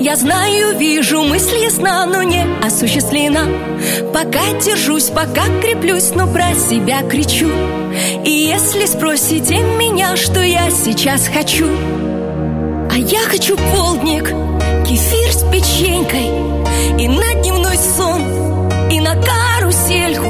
[0.00, 3.46] Я знаю, вижу, мысли ясна, но не осуществлена.
[4.12, 7.48] Пока держусь, пока креплюсь, но про себя кричу.
[8.24, 11.68] И если спросите меня, что я сейчас хочу,
[12.90, 14.24] а я хочу полдник,
[14.88, 16.30] кефир с печенькой
[16.98, 18.22] и на дневной сон,
[18.90, 20.29] и на карусельку.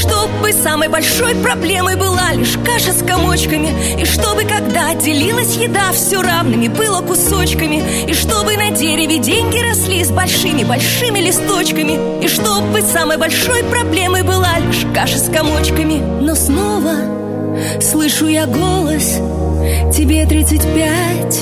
[0.00, 3.68] Чтобы самой большой проблемой была лишь каша с комочками.
[4.00, 7.82] И чтобы когда делилась еда все равными было кусочками.
[8.08, 12.24] И чтобы на дереве деньги росли с большими-большими листочками.
[12.24, 16.00] И чтобы самой большой проблемой была лишь каша с комочками.
[16.20, 16.94] Но снова
[17.82, 19.20] слышу я голос.
[19.94, 21.34] Тебе 35,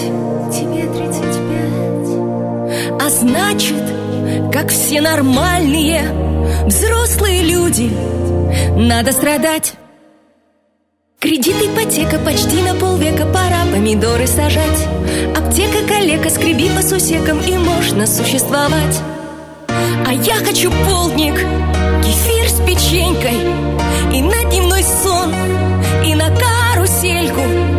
[0.53, 3.85] тебе 35 А значит,
[4.53, 6.03] как все нормальные
[6.67, 7.93] взрослые люди
[8.77, 9.75] надо страдать.
[11.21, 14.87] Кредит, ипотека почти на полвека Пора помидоры сажать.
[15.37, 19.03] Аптека, калека, скреби по сусекам И можно существовать.
[20.07, 23.39] А я хочу полдник Кефир с печенькой
[24.15, 25.35] И на дневной сон
[26.05, 27.78] И на карусельку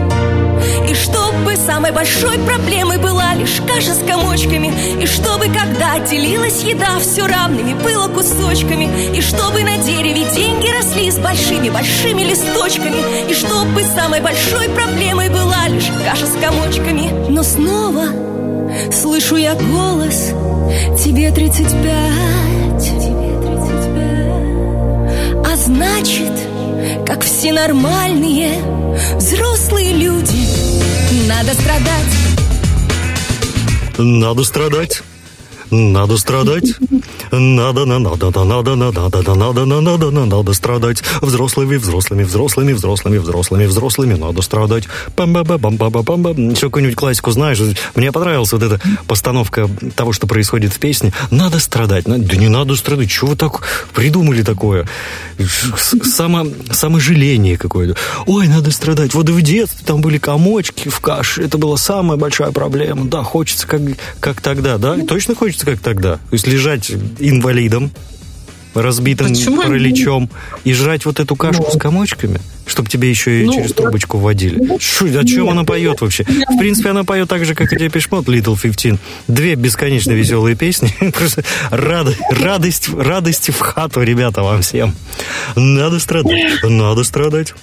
[0.90, 7.00] И чтобы самой большой проблемой была лишь каша с комочками И чтобы когда делилась еда
[7.00, 13.84] все равными было кусочками И чтобы на дереве деньги росли с большими-большими листочками И чтобы
[13.84, 17.10] самой большой проблемой была лишь каша с комочками.
[17.30, 18.06] Но снова
[18.92, 20.32] слышу я голос
[21.04, 26.32] Тебе 35, тебе 35 А значит,
[27.06, 28.52] как все нормальные
[29.18, 30.49] взрослые люди
[31.28, 32.20] Надо страдать
[33.98, 35.02] Надо страдать.
[35.72, 36.76] Надо страдать.
[37.32, 41.04] Надо, на, надо, на, надо, на, надо, на, надо, на, надо, на, надо страдать.
[41.22, 44.86] Взрослыми, взрослыми, взрослыми, взрослыми, взрослыми, взрослыми надо страдать.
[45.16, 47.60] пам ба ба пам ба ба пам ба Еще какую-нибудь классику знаешь?
[47.96, 51.14] Мне понравилась вот эта постановка того, что происходит в песне.
[51.30, 52.06] Надо страдать.
[52.06, 53.10] Да не надо страдать.
[53.10, 53.62] Чего вы так
[53.94, 54.88] придумали такое?
[55.78, 57.96] Само, саможаление какое-то.
[58.26, 59.14] Ой, надо страдать.
[59.14, 61.44] Вот в детстве там были комочки в каше.
[61.44, 63.06] Это была самая большая проблема.
[63.06, 63.82] Да, хочется как,
[64.20, 64.98] как тогда, да?
[65.08, 66.16] Точно хочется как тогда?
[66.16, 67.92] То есть лежать инвалидом,
[68.76, 69.62] разбитым Почему?
[69.64, 70.30] параличом,
[70.64, 74.78] и жрать вот эту кашу с комочками, чтобы тебе еще и Ну, через трубочку вводили.
[74.80, 75.52] Шу, о чем Нет.
[75.54, 76.24] она поет вообще?
[76.24, 79.00] В принципе, она поет так же, как и Depeche Mode, Little 15.
[79.28, 80.94] Две бесконечно веселые песни.
[81.14, 84.94] Просто рада- радость, радости в хату, ребята, вам всем.
[85.56, 87.54] Надо страдать, надо страдать.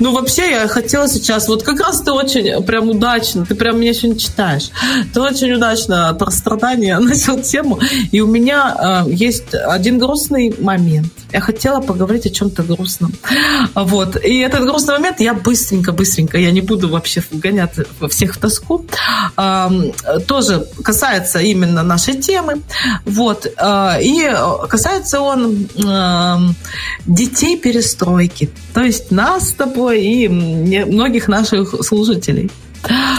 [0.00, 3.94] Ну, вообще, я хотела сейчас, вот как раз ты очень прям удачно, ты прям меня
[3.94, 4.70] сегодня читаешь,
[5.12, 7.78] ты очень удачно про страдания начал тему,
[8.10, 11.12] и у меня э, есть один грустный момент.
[11.32, 13.12] Я хотела поговорить о чем-то грустном.
[13.74, 14.16] Вот.
[14.24, 17.74] И этот грустный момент я быстренько-быстренько, я не буду вообще вгонять
[18.08, 18.86] всех в тоску,
[19.36, 19.92] эм,
[20.26, 22.62] тоже касается именно нашей темы.
[23.04, 23.46] Вот.
[23.56, 24.30] Э, И
[24.68, 26.54] касается он эм,
[27.06, 28.50] детей перестройки.
[28.72, 32.50] То есть нас с тобой и многих наших слушателей.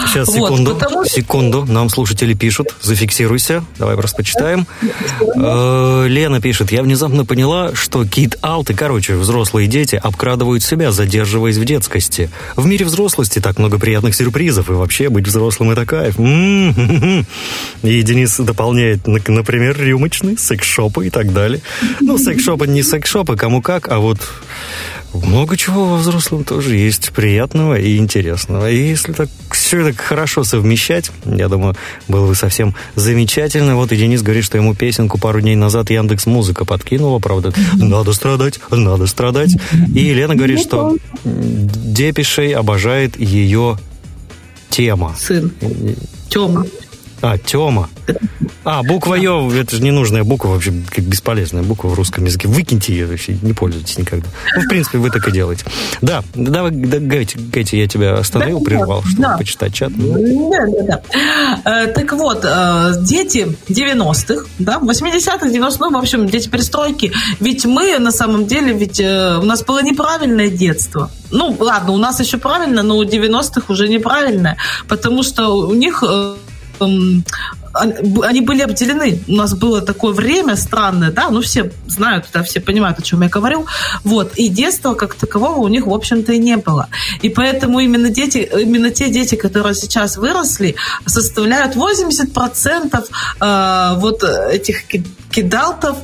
[0.06, 1.64] Сейчас, Вот, секунду, потому что- секунду.
[1.64, 2.68] Нам слушатели пишут.
[2.82, 3.64] Зафиксируйся.
[3.80, 4.64] Давай просто почитаем.
[5.34, 6.70] Э, Лена пишет.
[6.70, 12.30] Я внезапно поняла, что кит алты, короче, взрослые дети обкрадывают себя, задерживаясь в детскости.
[12.54, 14.70] В мире взрослости так много приятных сюрпризов.
[14.70, 16.14] И вообще быть взрослым это кайф.
[17.82, 21.60] И Денис дополняет, на- например, рюмочные, секс-шопы и так далее.
[22.00, 24.18] Ну, секс-шопы не секс-шопы, кому как, а вот
[25.24, 28.70] много чего во взрослом тоже есть приятного и интересного.
[28.70, 31.76] И если так все это хорошо совмещать, я думаю,
[32.08, 33.76] было бы совсем замечательно.
[33.76, 37.52] Вот и Денис говорит, что ему песенку пару дней назад Яндекс Музыка подкинула, правда.
[37.74, 39.56] Надо страдать, надо страдать.
[39.94, 43.78] И Елена говорит, что Депишей обожает ее
[44.70, 45.14] тема.
[45.18, 45.52] Сын.
[46.28, 46.66] Тёма.
[47.22, 47.88] А, Тема.
[48.64, 52.46] А, буква Ё, это же ненужная буква, вообще как бесполезная буква в русском языке.
[52.48, 54.26] Выкиньте ее вообще, не пользуйтесь никогда.
[54.54, 55.64] Ну, в принципе, вы так и делаете.
[56.02, 59.36] Да, давай, да, Гэти, Гэти, я тебя остановил, Да, прервал, чтобы да.
[59.38, 59.92] почитать чат.
[59.96, 61.00] Да, да,
[61.64, 61.84] да.
[61.84, 67.12] Э, Так вот, э, дети 90-х, да, 80-х, 90-х, ну, в общем, дети перестройки.
[67.40, 71.10] Ведь мы, на самом деле, ведь э, у нас было неправильное детство.
[71.30, 74.56] Ну, ладно, у нас еще правильно, но у 90-х уже неправильное,
[74.88, 76.02] потому что у них
[76.80, 77.24] они
[78.22, 79.22] они были обделены.
[79.28, 83.22] У нас было такое время странное, да, ну все знают, да, все понимают, о чем
[83.22, 83.66] я говорю.
[84.04, 84.34] Вот.
[84.36, 86.88] И детства как такового у них, в общем-то, и не было.
[87.22, 93.04] И поэтому именно дети, именно те дети, которые сейчас выросли, составляют 80%
[93.40, 94.84] э, вот этих
[95.36, 95.96] кидалтов,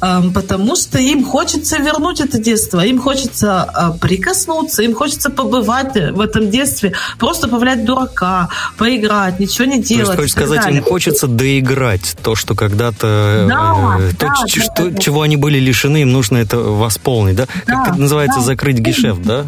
[0.00, 5.94] эм, потому что им хочется вернуть это детство, им хочется э, прикоснуться, им хочется побывать
[5.94, 10.06] в этом детстве, просто повлять дурака, поиграть, ничего не делать.
[10.06, 10.78] То есть, хочешь сказать, далее.
[10.78, 13.46] им хочется доиграть то, что когда-то...
[13.48, 17.36] Да, э, да, то, да, что, да, чего они были лишены, им нужно это восполнить,
[17.36, 17.46] да?
[17.66, 18.44] да как это называется, да.
[18.46, 19.44] закрыть гешефт, да?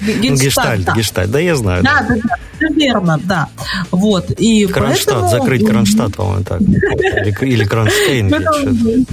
[0.00, 0.92] Гештальт, да.
[0.94, 1.82] гештальт, да, я знаю.
[1.82, 3.48] Да, да, да, все верно, да.
[3.90, 5.30] Вот, и Кронштадт, поэтому...
[5.30, 6.60] закрыть Кронштадт, по-моему, так.
[6.60, 9.06] Или, или Кронштейн.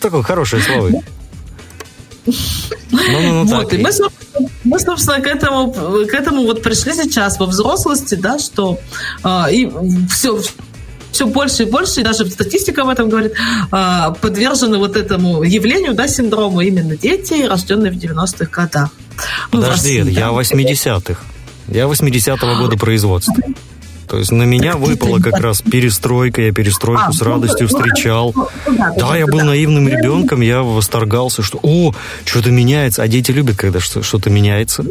[0.00, 0.90] Такое хорошее слово.
[2.26, 3.90] Ну, ну, ну, вот, и мы,
[4.64, 8.78] мы, собственно, к этому, к этому вот пришли сейчас во взрослости, да, что
[9.22, 9.70] э, и
[10.10, 10.40] все,
[11.14, 13.32] все больше и больше, и даже статистика об этом говорит,
[13.72, 18.90] э, подвержены вот этому явлению, да, синдрому именно дети, рожденные в 90-х годах.
[19.52, 20.40] Ну, Подожди, России, я да.
[20.40, 21.20] 80-х.
[21.68, 23.34] Я 80-го года производства.
[24.08, 28.34] То есть на меня выпала как раз перестройка, я перестройку а, с радостью ну, встречал.
[28.34, 31.94] Ну, да, я был наивным ребенком, я восторгался, что о,
[32.24, 34.84] что-то меняется, а дети любят, когда что-то меняется.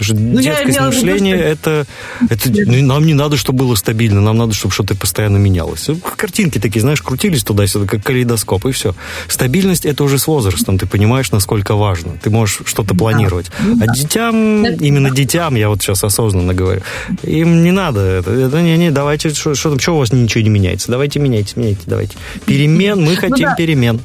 [0.00, 1.86] Ну, детское мышление это,
[2.28, 5.88] это ну, нам не надо, чтобы было стабильно, нам надо, чтобы что-то постоянно менялось.
[6.16, 8.94] Картинки такие, знаешь, крутились туда-сюда, как калейдоскоп, и все.
[9.28, 12.12] Стабильность это уже с возрастом, ты понимаешь, насколько важно.
[12.22, 13.50] Ты можешь что-то планировать.
[13.80, 16.82] А детям, именно детям, я вот сейчас осознанно говорю,
[17.22, 18.30] им не надо это.
[18.30, 20.90] это не, не, давайте, что, что там, что у вас ничего не меняется?
[20.90, 22.16] Давайте меняйте, меняйте, давайте.
[22.44, 24.00] Перемен, мы хотим ну, перемен.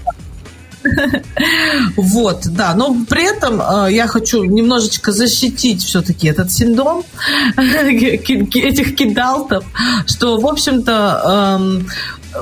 [1.96, 2.74] Вот, да.
[2.76, 7.04] Но при этом э, я хочу немножечко защитить все-таки этот синдром
[7.58, 9.64] этих кидалтов,
[10.08, 11.88] что, в общем-то, эм,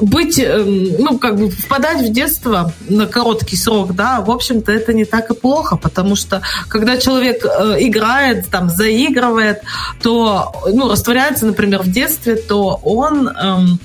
[0.02, 4.94] быть, эм, ну, как бы впадать в детство на короткий срок, да, в общем-то, это
[4.94, 9.62] не так и плохо, потому что когда человек э, играет, там, заигрывает,
[10.02, 13.80] то, ну, растворяется, например, в детстве, то он эм,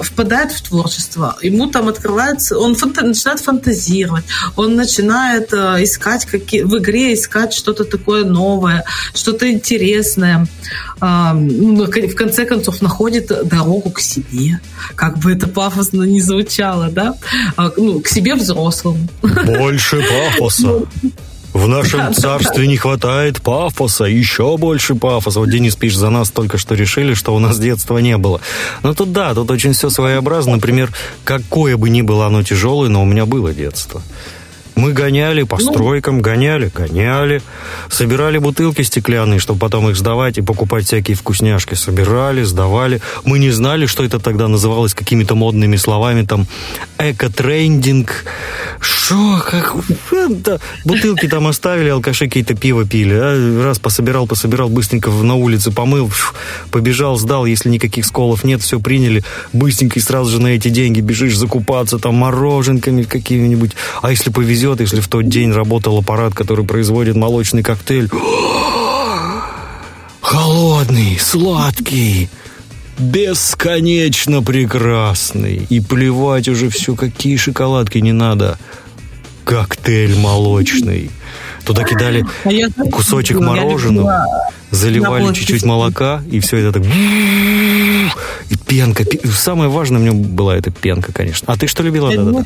[0.00, 4.24] впадает в творчество, ему там открывается, он фанта, начинает фантазировать,
[4.56, 8.84] он начинает э, искать какие, в игре искать что-то такое новое,
[9.14, 10.46] что-то интересное.
[11.00, 14.60] Э, в конце концов находит дорогу к себе,
[14.94, 17.14] как бы это пафосно не звучало, да,
[17.56, 19.08] а, ну, к себе взрослому.
[19.22, 20.82] Больше пафоса.
[21.52, 25.38] В нашем царстве не хватает пафоса, еще больше пафоса.
[25.38, 28.40] Вот, Денис, пишет, за нас только что решили, что у нас детства не было.
[28.82, 30.54] Ну, тут да, тут очень все своеобразно.
[30.54, 30.90] Например,
[31.24, 34.02] какое бы ни было оно тяжелое, но у меня было детство.
[34.74, 35.70] Мы гоняли по ну.
[35.70, 37.42] стройкам, гоняли, гоняли.
[37.90, 41.74] Собирали бутылки стеклянные, чтобы потом их сдавать и покупать всякие вкусняшки.
[41.74, 43.00] Собирали, сдавали.
[43.24, 46.46] Мы не знали, что это тогда называлось какими-то модными словами, там,
[46.98, 48.24] эко-трендинг.
[48.80, 49.42] Что?
[49.46, 49.74] Как?
[50.28, 50.58] Да.
[50.84, 53.14] Бутылки там оставили, алкаши какие-то пиво пили.
[53.14, 53.62] А?
[53.64, 56.10] Раз пособирал, пособирал, быстренько на улице помыл,
[56.70, 57.44] побежал, сдал.
[57.44, 59.22] Если никаких сколов нет, все приняли.
[59.52, 63.72] Быстренько и сразу же на эти деньги бежишь закупаться там мороженками какими-нибудь.
[64.00, 68.08] А если повезет, повезет, если в тот день работал аппарат, который производит молочный коктейль.
[70.20, 72.30] Холодный, сладкий,
[72.98, 75.66] бесконечно прекрасный.
[75.68, 78.58] И плевать уже все, какие шоколадки не надо.
[79.44, 81.10] Коктейль молочный.
[81.64, 84.26] Туда кидали а кусочек мороженого,
[84.70, 86.82] заливали чуть-чуть молока, и все это так...
[88.48, 89.04] И пенка.
[89.32, 91.52] Самое важное в нем была эта пенка, конечно.
[91.52, 92.14] А ты что любила?
[92.14, 92.44] Да-да-да.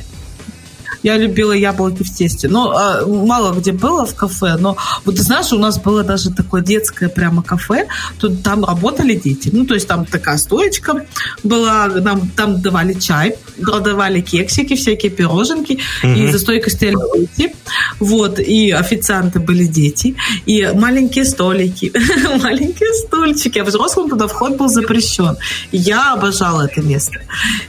[1.07, 2.49] Я любила яблоки в тесте.
[2.49, 6.33] Ну, а, мало где было в кафе, но вот ты знаешь, у нас было даже
[6.33, 7.87] такое детское прямо кафе.
[8.19, 9.51] Тут там работали дети.
[9.53, 11.07] Ну, то есть там такая стоечка
[11.45, 16.13] была, нам там давали чай, продавали кексики, всякие пироженки, угу.
[16.13, 16.97] и за стойкой стояли
[17.37, 17.55] дети.
[18.01, 21.93] Вот, и официанты были дети, и маленькие столики,
[22.43, 25.37] маленькие стульчики, а взрослым туда вход был запрещен.
[25.71, 27.21] Я обожала это место.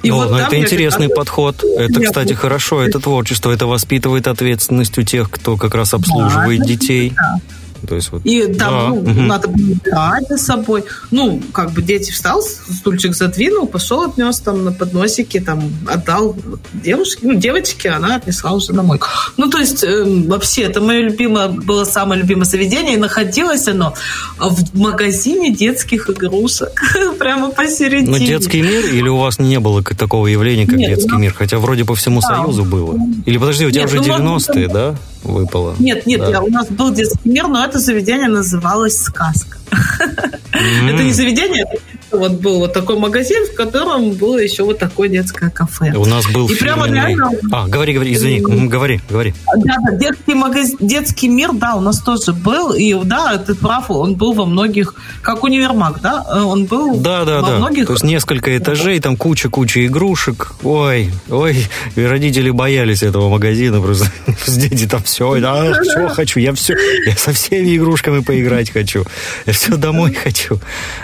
[0.01, 1.63] И О, вот ну это интересный подход.
[1.63, 6.61] Это, кстати, хорошо, это творчество творчество, это воспитывает ответственность у тех, кто как раз обслуживает
[6.61, 7.13] да, детей.
[7.13, 7.39] Да.
[7.87, 9.21] То есть вот, и там да, ну, угу.
[9.21, 10.85] надо брать за собой.
[11.11, 16.35] Ну, как бы дети встал, стульчик задвинул, пошел, отнес там на подносике, там отдал
[16.73, 18.99] девушке, ну, девочке, она отнесла уже домой.
[19.37, 23.93] Ну, то есть э, вообще, это мое любимое, было самое любимое заведение, и находилось оно
[24.39, 26.69] в магазине детских игрушек,
[27.19, 28.11] прямо посередине.
[28.11, 31.33] Но детский мир или у вас не было такого явления, как Нет, детский ну, мир?
[31.33, 32.27] Хотя вроде по всему да.
[32.27, 32.97] Союзу было.
[33.25, 34.95] Или подожди, у тебя Нет, уже 90-е, ну, да?
[35.27, 35.75] Выпало.
[35.79, 36.41] Нет, нет, да.
[36.41, 39.57] у нас был детский мир, но это заведение называлось «Сказка».
[39.71, 40.89] Mm-hmm.
[40.93, 41.65] Это не заведение,
[42.11, 45.93] вот был вот такой магазин, в котором было еще вот такое детское кафе.
[45.95, 47.31] У нас был И прямо реально...
[47.51, 49.33] А, говори, говори, извини, говори, говори.
[49.57, 52.73] Да, да, детский магазин, детский мир, да, у нас тоже был.
[52.73, 56.25] И да, ты прав, он был во многих, как универмаг, да?
[56.29, 57.57] Э, Он был Да, да, во да.
[57.57, 57.87] многих...
[57.87, 60.53] То есть несколько этажей, там куча-куча игрушек.
[60.63, 61.57] Ой, ой,
[61.95, 64.11] и родители боялись этого магазина просто.
[64.47, 69.05] Дети там все, да, все хочу, я все, я со всеми игрушками поиграть хочу.
[69.45, 70.59] Я все домой хочу.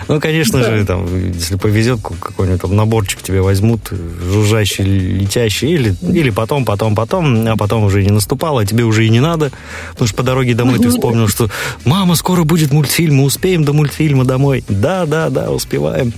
[0.08, 6.30] Ну, конечно же, там, если повезет, какой-нибудь там наборчик тебе возьмут, жужжащий, летящий, или, или
[6.30, 9.50] потом, потом, потом, а потом уже и не наступало, а тебе уже и не надо,
[9.92, 11.50] потому что по дороге домой ты вспомнил, что
[11.84, 14.64] мама, скоро будет мультфильм, мы успеем до мультфильма домой.
[14.68, 16.12] Да, да, да, успеваем.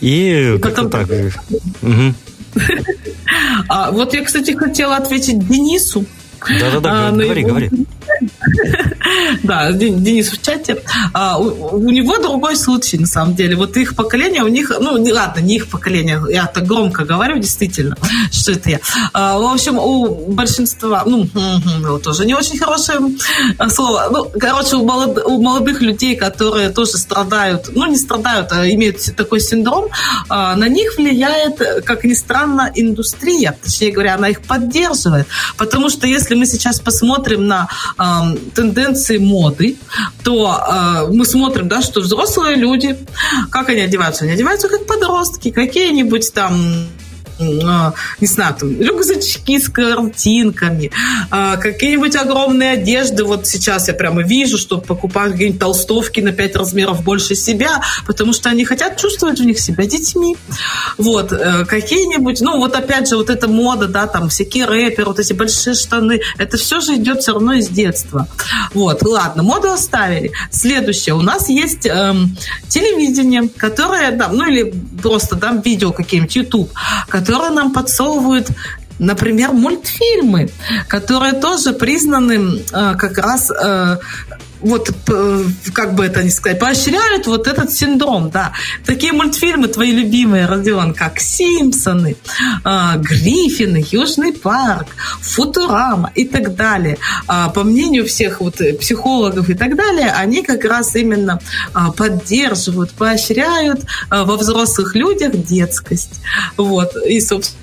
[0.00, 2.14] И как-то потом- так.
[3.68, 6.04] А, вот я, кстати, хотела ответить Денису.
[6.48, 7.70] Да-да-да, А, говори, говори.
[9.42, 10.82] Да, Ден- Денис в чате.
[11.12, 13.56] А, у, у него другой случай, на самом деле.
[13.56, 17.38] Вот их поколение, у них, ну, не, ладно, не их поколение, я так громко говорю,
[17.38, 17.96] действительно,
[18.32, 18.80] что это я.
[19.12, 21.28] А, в общем, у большинства, ну,
[22.02, 23.00] тоже не очень хорошее
[23.58, 24.08] а, слово.
[24.10, 28.98] Ну, короче, у, молод- у молодых людей, которые тоже страдают, ну, не страдают, а имеют
[29.16, 29.88] такой синдром,
[30.28, 33.56] а, на них влияет, как ни странно, индустрия.
[33.62, 35.26] Точнее говоря, она их поддерживает.
[35.56, 39.76] Потому что если мы сейчас посмотрим на ам, тенденции моды,
[40.24, 42.96] то а, мы смотрим, да, что взрослые люди,
[43.50, 44.24] как они одеваются?
[44.24, 46.86] Они одеваются как подростки, какие-нибудь там
[47.38, 50.90] не знаю, там, рюкзачки с картинками,
[51.30, 53.24] а, какие-нибудь огромные одежды.
[53.24, 58.32] Вот сейчас я прямо вижу, что покупают какие-нибудь толстовки на 5 размеров больше себя, потому
[58.32, 60.36] что они хотят чувствовать в них себя детьми.
[60.98, 65.18] Вот, э, какие-нибудь, ну, вот опять же, вот эта мода, да, там, всякие рэперы, вот
[65.18, 68.28] эти большие штаны, это все же идет все равно из детства.
[68.74, 70.32] Вот, ладно, моду оставили.
[70.50, 72.36] Следующее, у нас есть эм,
[72.68, 76.70] телевидение, которое, да, ну, или просто, да, видео какие-нибудь, YouTube,
[77.22, 78.50] которые нам подсовывают
[78.98, 80.50] Например, мультфильмы,
[80.86, 83.96] которые тоже признаны э, как раз э,
[84.62, 84.90] вот,
[85.72, 88.52] как бы это ни сказать, поощряют вот этот синдром, да.
[88.86, 92.16] Такие мультфильмы твои любимые, Родион, как «Симпсоны»,
[92.64, 94.88] а, «Гриффины», «Южный парк»,
[95.20, 96.98] «Футурама» и так далее.
[97.26, 101.40] А, По мнению всех вот психологов и так далее, они как раз именно
[101.74, 106.20] а, поддерживают, поощряют во взрослых людях детскость.
[106.56, 106.96] Вот.
[107.06, 107.61] И, собственно,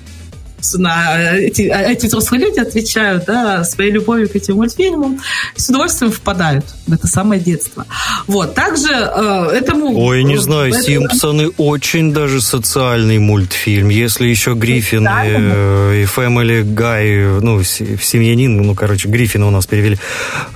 [0.60, 5.20] собственно, эти, эти взрослые люди отвечают да, своей любовью к этим мультфильмам
[5.56, 7.86] и с удовольствием впадают в это самое детство.
[8.26, 9.96] Вот, также э, этому...
[9.98, 13.88] Ой, не знаю, этому- Симпсоны очень даже социальный мультфильм.
[13.88, 19.66] Если еще Гриффины э, и Family Guy, ну, с- семьянин, ну, короче, Гриффина у нас
[19.66, 19.98] перевели,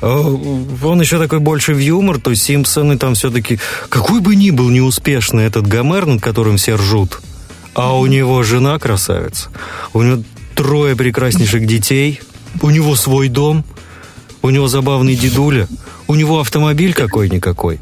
[0.02, 3.58] э, он еще такой больше в юмор, то Симпсоны там все-таки...
[3.88, 7.20] Какой бы ни был неуспешный этот Гомер, над которым все ржут,
[7.74, 9.50] а у него жена красавица,
[9.92, 10.22] у него
[10.54, 12.20] трое прекраснейших детей,
[12.62, 13.64] у него свой дом,
[14.42, 15.68] у него забавный дедуля,
[16.06, 17.80] у него автомобиль какой-никакой.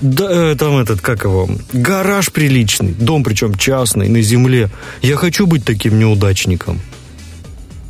[0.00, 4.70] Да, э, там этот, как его, гараж приличный, дом причем частный, на земле.
[5.02, 6.80] Я хочу быть таким неудачником.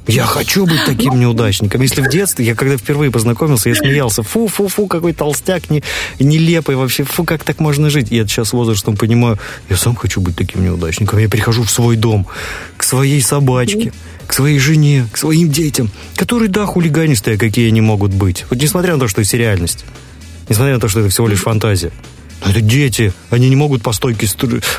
[0.08, 1.82] Я хочу быть таким неудачником.
[1.82, 5.82] Если в детстве, я когда впервые познакомился, я смеялся, фу-фу-фу, какой толстяк не,
[6.18, 8.08] нелепый вообще, фу, как так можно жить?
[8.10, 9.38] Я сейчас возрастом понимаю,
[9.68, 11.18] я сам хочу быть таким неудачником.
[11.18, 12.26] Я прихожу в свой дом,
[12.78, 13.92] к своей собачке,
[14.26, 18.46] к своей жене, к своим детям, которые, да, хулиганистые, какие они могут быть.
[18.48, 19.84] Вот несмотря на то, что это реальность.
[20.48, 21.92] Несмотря на то, что это всего лишь фантазия.
[22.44, 24.26] Но это дети, они не могут по стойке,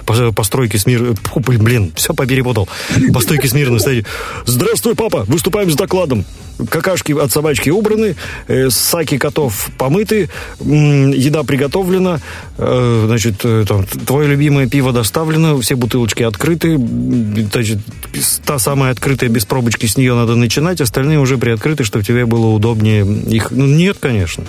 [0.06, 1.16] по, стройке смирно...
[1.24, 2.70] Фу, блин, все поперепутал.
[3.14, 4.06] По стойке смирно стоять.
[4.46, 6.26] Здравствуй, папа, выступаем с докладом.
[6.70, 8.16] Какашки от собачки убраны,
[8.48, 10.30] э, саки котов помыты,
[10.60, 12.20] еда приготовлена,
[12.58, 17.80] э, значит, э, там, твое любимое пиво доставлено, все бутылочки открыты, значит,
[18.46, 22.48] та самая открытая без пробочки, с нее надо начинать, остальные уже приоткрыты, чтобы тебе было
[22.48, 23.52] удобнее их...
[23.52, 24.44] Ну, нет, конечно.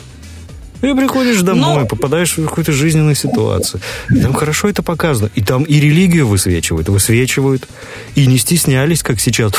[0.82, 3.80] И приходишь домой, Ну- попадаешь в какую-то жизненную ситуацию.
[4.10, 5.30] И там хорошо это показано.
[5.34, 7.68] И там и религию высвечивают, высвечивают.
[8.14, 9.52] И не стеснялись, как сейчас.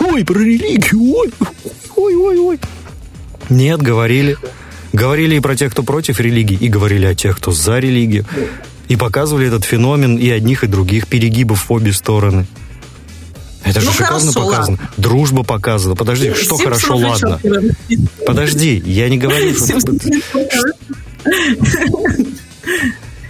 [0.00, 1.30] Ой, про религию, ой,
[1.96, 2.58] ой, ой, ой.
[3.50, 4.36] Нет, говорили.
[4.92, 8.24] Говорили и про тех, кто против религии, и говорили о тех, кто за религию.
[8.88, 12.46] И показывали этот феномен и одних, и других перегибов в обе стороны.
[13.64, 14.78] Это же Ну, шикарно хорошо, показано.
[14.96, 15.96] Дружба показана.
[15.96, 17.40] Подожди, что Симпсонов хорошо, ладно.
[18.26, 19.80] Подожди, я не говорю, что...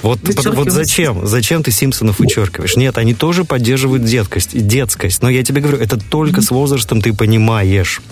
[0.03, 1.26] Вот, вот зачем?
[1.26, 2.76] Зачем ты Симпсонов вычеркиваешь?
[2.76, 5.22] Нет, они тоже поддерживают деткость, детскость.
[5.22, 8.03] Но я тебе говорю, это только с возрастом ты понимаешь.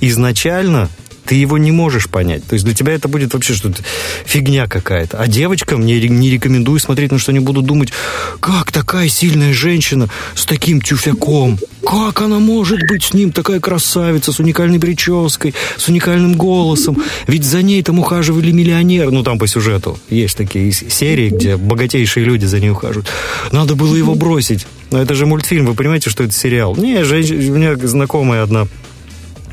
[0.00, 0.88] Изначально
[1.24, 2.44] Ты его не можешь понять.
[2.46, 3.82] То есть для тебя это будет вообще что-то
[4.24, 5.18] фигня какая-то.
[5.18, 7.92] А девочкам не, не рекомендую смотреть, на что они будут думать,
[8.40, 11.58] как такая сильная женщина с таким тюфяком?
[11.86, 17.02] Как она может быть с ним такая красавица, с уникальной прической, с уникальным голосом?
[17.26, 19.10] Ведь за ней там ухаживали миллионеры.
[19.10, 23.08] Ну, там по сюжету есть такие серии, где богатейшие люди за ней ухаживают.
[23.52, 24.66] Надо было его бросить.
[24.90, 26.76] Но это же мультфильм, вы понимаете, что это сериал?
[26.76, 28.66] Не, женщина, у меня знакомая одна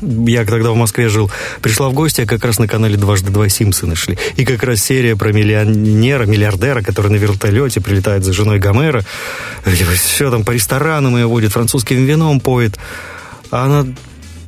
[0.00, 1.30] я тогда в Москве жил,
[1.62, 4.18] пришла в гости, а как раз на канале «Дважды два Симпсоны» шли.
[4.36, 9.04] И как раз серия про миллионера, миллиардера, который на вертолете прилетает за женой Гомера.
[9.64, 12.78] Все там по ресторанам ее водит, французским вином поет.
[13.50, 13.86] А она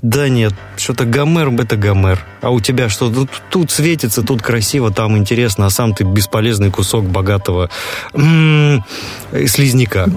[0.02, 2.24] да нет, что-то Гомер– это Гомер.
[2.40, 3.08] А у тебя что?
[3.08, 7.70] Тут, тут светится, тут красиво, там интересно, а сам ты бесполезный кусок богатого
[8.12, 8.84] м-м,
[9.46, 10.08] слизняка.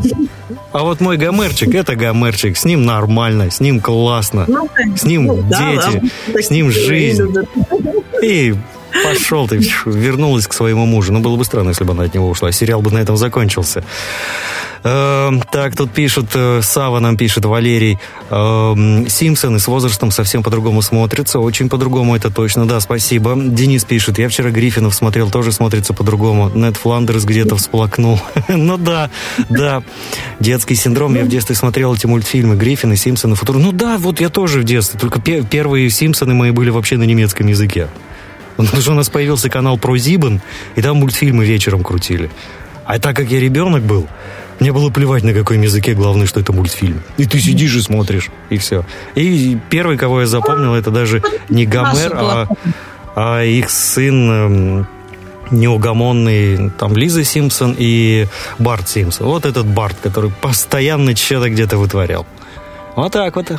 [0.71, 2.57] А вот мой Гомерчик– это Гомерчик.
[2.57, 4.45] С ним нормально, с ним классно.
[4.47, 6.11] Ну, с ним ну, дети,
[6.41, 7.31] с ним жизнь.
[8.23, 8.55] И
[9.03, 11.13] пошел ты, вернулась к своему мужу.
[11.13, 12.51] Ну, было бы странно, если бы она от него ушла.
[12.51, 13.83] Сериал бы на этом закончился.
[14.87, 17.97] Э, так, тут пишут, э, Сава нам пишет, Валерий,
[18.29, 23.33] э, Симпсоны с возрастом совсем по-другому смотрятся, очень по-другому, это точно, да, спасибо.
[23.35, 26.51] Денис пишет, я вчера Гриффинов смотрел, тоже смотрится по-другому.
[26.53, 28.21] Нед Фландерс где-то всплакнул.
[28.47, 29.09] ну да,
[29.49, 29.81] да,
[30.39, 33.57] детский синдром, я в детстве смотрел эти мультфильмы Гриффины, Симпсоны, Футур.
[33.57, 37.47] Ну да, вот я тоже в детстве, только первые Симпсоны мои были вообще на немецком
[37.47, 37.89] языке.
[38.57, 40.41] Потому что у нас появился канал про Зибан,
[40.75, 42.29] и там мультфильмы вечером крутили.
[42.85, 44.07] А так как я ребенок был,
[44.59, 47.01] мне было плевать на каком языке, главное, что это мультфильм.
[47.17, 48.85] И ты сидишь и смотришь, и все.
[49.15, 52.47] И первый, кого я запомнил, это даже не Гомер, а,
[53.15, 54.87] а их сын эм,
[55.51, 58.27] неугомонный, там, Лиза Симпсон и
[58.59, 59.27] Барт Симпсон.
[59.27, 62.25] Вот этот Барт, который постоянно что-то где-то вытворял.
[62.95, 63.51] Вот так вот.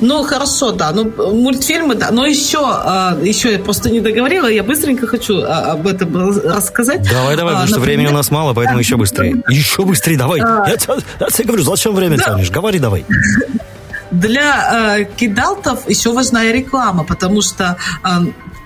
[0.00, 0.92] Ну, хорошо, да.
[0.92, 2.10] Ну, мультфильмы, да.
[2.10, 7.08] Но еще, а, еще я просто не договорила, я быстренько хочу а, об этом рассказать.
[7.10, 9.42] Давай, давай, потому что времени у нас мало, поэтому еще быстрее.
[9.48, 10.40] Еще быстрее, давай.
[10.40, 10.64] А.
[10.68, 12.24] Я, тебе, я тебе говорю, зачем время да.
[12.24, 12.50] тянешь?
[12.50, 13.04] Говори давай.
[14.10, 17.76] Для э, кидалтов еще важна реклама, потому что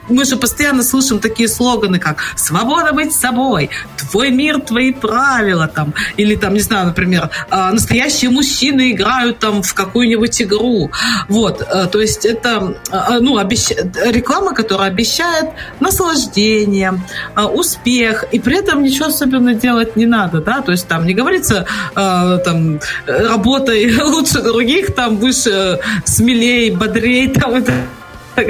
[0.08, 5.94] мы же постоянно слышим такие слоганы, как «Свобода быть собой», «Твой мир, твои правила», там,
[6.16, 10.90] или там, не знаю, например, «А, «Настоящие мужчины играют там в какую-нибудь игру».
[11.28, 13.70] Вот, э, то есть это э, ну, обещ...
[13.70, 15.50] реклама, которая обещает
[15.80, 17.00] наслаждение,
[17.36, 21.14] э, успех, и при этом ничего особенно делать не надо, да, то есть там не
[21.14, 27.97] говорится там работай лучше других, там выше, смелей, бодрей, там это так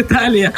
[0.07, 0.53] далее.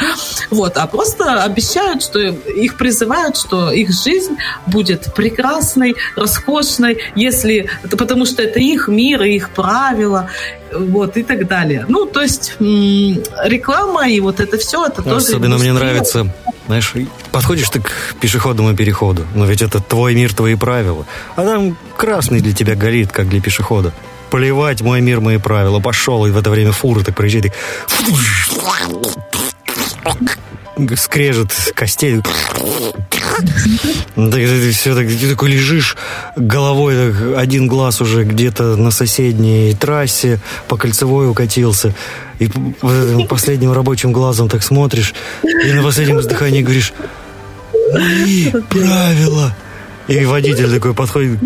[0.49, 8.25] Вот, а просто обещают, что их призывают, что их жизнь будет прекрасной, роскошной, если, потому
[8.25, 10.29] что это их мир, их правила,
[10.71, 11.85] вот, и так далее.
[11.87, 15.27] Ну, то есть реклама и вот это все, это тоже...
[15.27, 16.27] Особенно мне нравится,
[16.67, 16.93] знаешь,
[17.31, 21.05] подходишь ты к пешеходному переходу, но ведь это твой мир, твои правила.
[21.35, 23.93] А там красный для тебя горит, как для пешехода
[24.31, 25.79] плевать, мой мир, мои правила.
[25.79, 27.53] Пошел, и в это время фуры так проезжает,
[30.77, 32.21] и скрежет костей.
[34.15, 35.95] Ты, все так, ты такой лежишь
[36.35, 41.93] головой, так, один глаз уже где-то на соседней трассе по кольцевой укатился.
[42.39, 42.49] И
[43.29, 45.13] последним рабочим глазом так смотришь,
[45.43, 46.93] и на последнем издыхании говоришь,
[47.93, 49.55] мои правила.
[50.07, 51.39] И водитель такой подходит,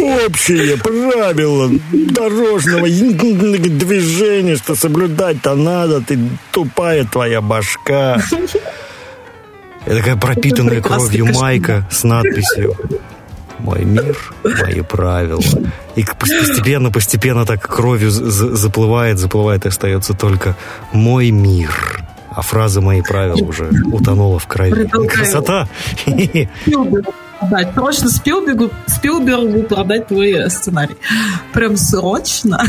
[0.00, 6.18] общие правила дорожного движения, что соблюдать-то надо, ты
[6.50, 8.20] тупая твоя башка.
[9.86, 12.76] Это такая пропитанная кровью майка с надписью
[13.58, 15.42] «Мой мир, мои правила».
[15.96, 20.56] И постепенно, постепенно так кровью заплывает, заплывает, и остается только
[20.92, 22.04] «Мой мир».
[22.30, 24.86] А фраза «Мои правила» уже утонула в крови.
[25.08, 25.68] Красота!
[27.40, 27.74] продать.
[27.74, 30.96] Срочно Спилбергу, Спилбергу продать твой сценарий.
[31.52, 32.62] Прям срочно.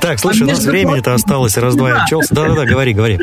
[0.00, 2.34] Так, слушай, у нас времени-то осталось раз-два отчелся.
[2.34, 3.18] Да-да-да, говори, говори.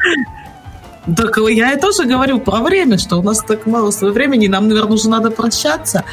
[1.16, 4.68] Так я и тоже говорю про время, что у нас так мало своего времени, нам,
[4.68, 6.04] наверное, уже надо прощаться.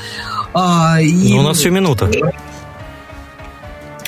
[0.54, 1.32] А, и...
[1.34, 2.11] Ну, у нас еще минута.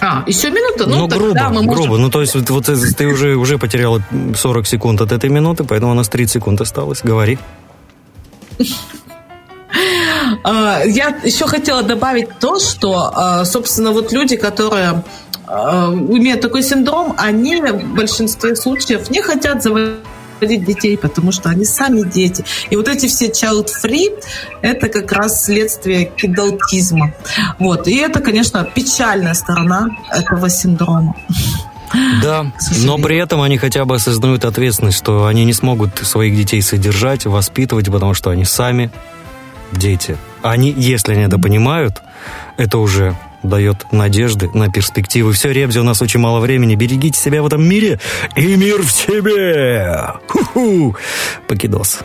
[0.01, 0.87] А, еще минута?
[0.87, 1.85] Ну, ну грубо, мы можем...
[1.85, 1.99] грубо.
[1.99, 4.01] Ну, то есть, вот, вот ты уже, уже потерял
[4.35, 7.01] 40 секунд от этой минуты, поэтому у нас 30 секунд осталось.
[7.03, 7.39] Говори.
[10.43, 15.03] А, я еще хотела добавить то, что, а, собственно, вот люди, которые
[15.47, 21.65] а, имеют такой синдром, они в большинстве случаев не хотят заводить детей, потому что они
[21.65, 22.45] сами дети.
[22.71, 24.23] И вот эти все child-free–
[24.63, 27.13] это как раз следствие кидалтизма.
[27.59, 27.89] Вот.
[27.89, 31.15] И это, конечно, печальная сторона этого синдрома.
[32.23, 32.47] Да,
[32.85, 37.27] но при этом они хотя бы осознают ответственность, что они не смогут своих детей содержать,
[37.27, 38.93] воспитывать, потому что они сами
[39.73, 40.17] дети.
[40.43, 42.03] Они, если они это понимают,
[42.57, 45.33] это уже дает надежды на перспективы.
[45.33, 46.75] Все, Ребзи, у нас очень мало времени.
[46.75, 47.99] Берегите себя в этом мире
[48.37, 50.15] и мир в себе.
[50.29, 50.97] Ху-ху.
[51.49, 52.01] Покидос.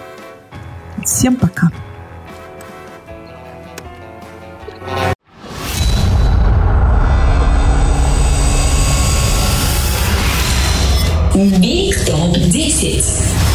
[1.03, 1.69] Всем пока.
[11.35, 13.54] Биг Топ 10.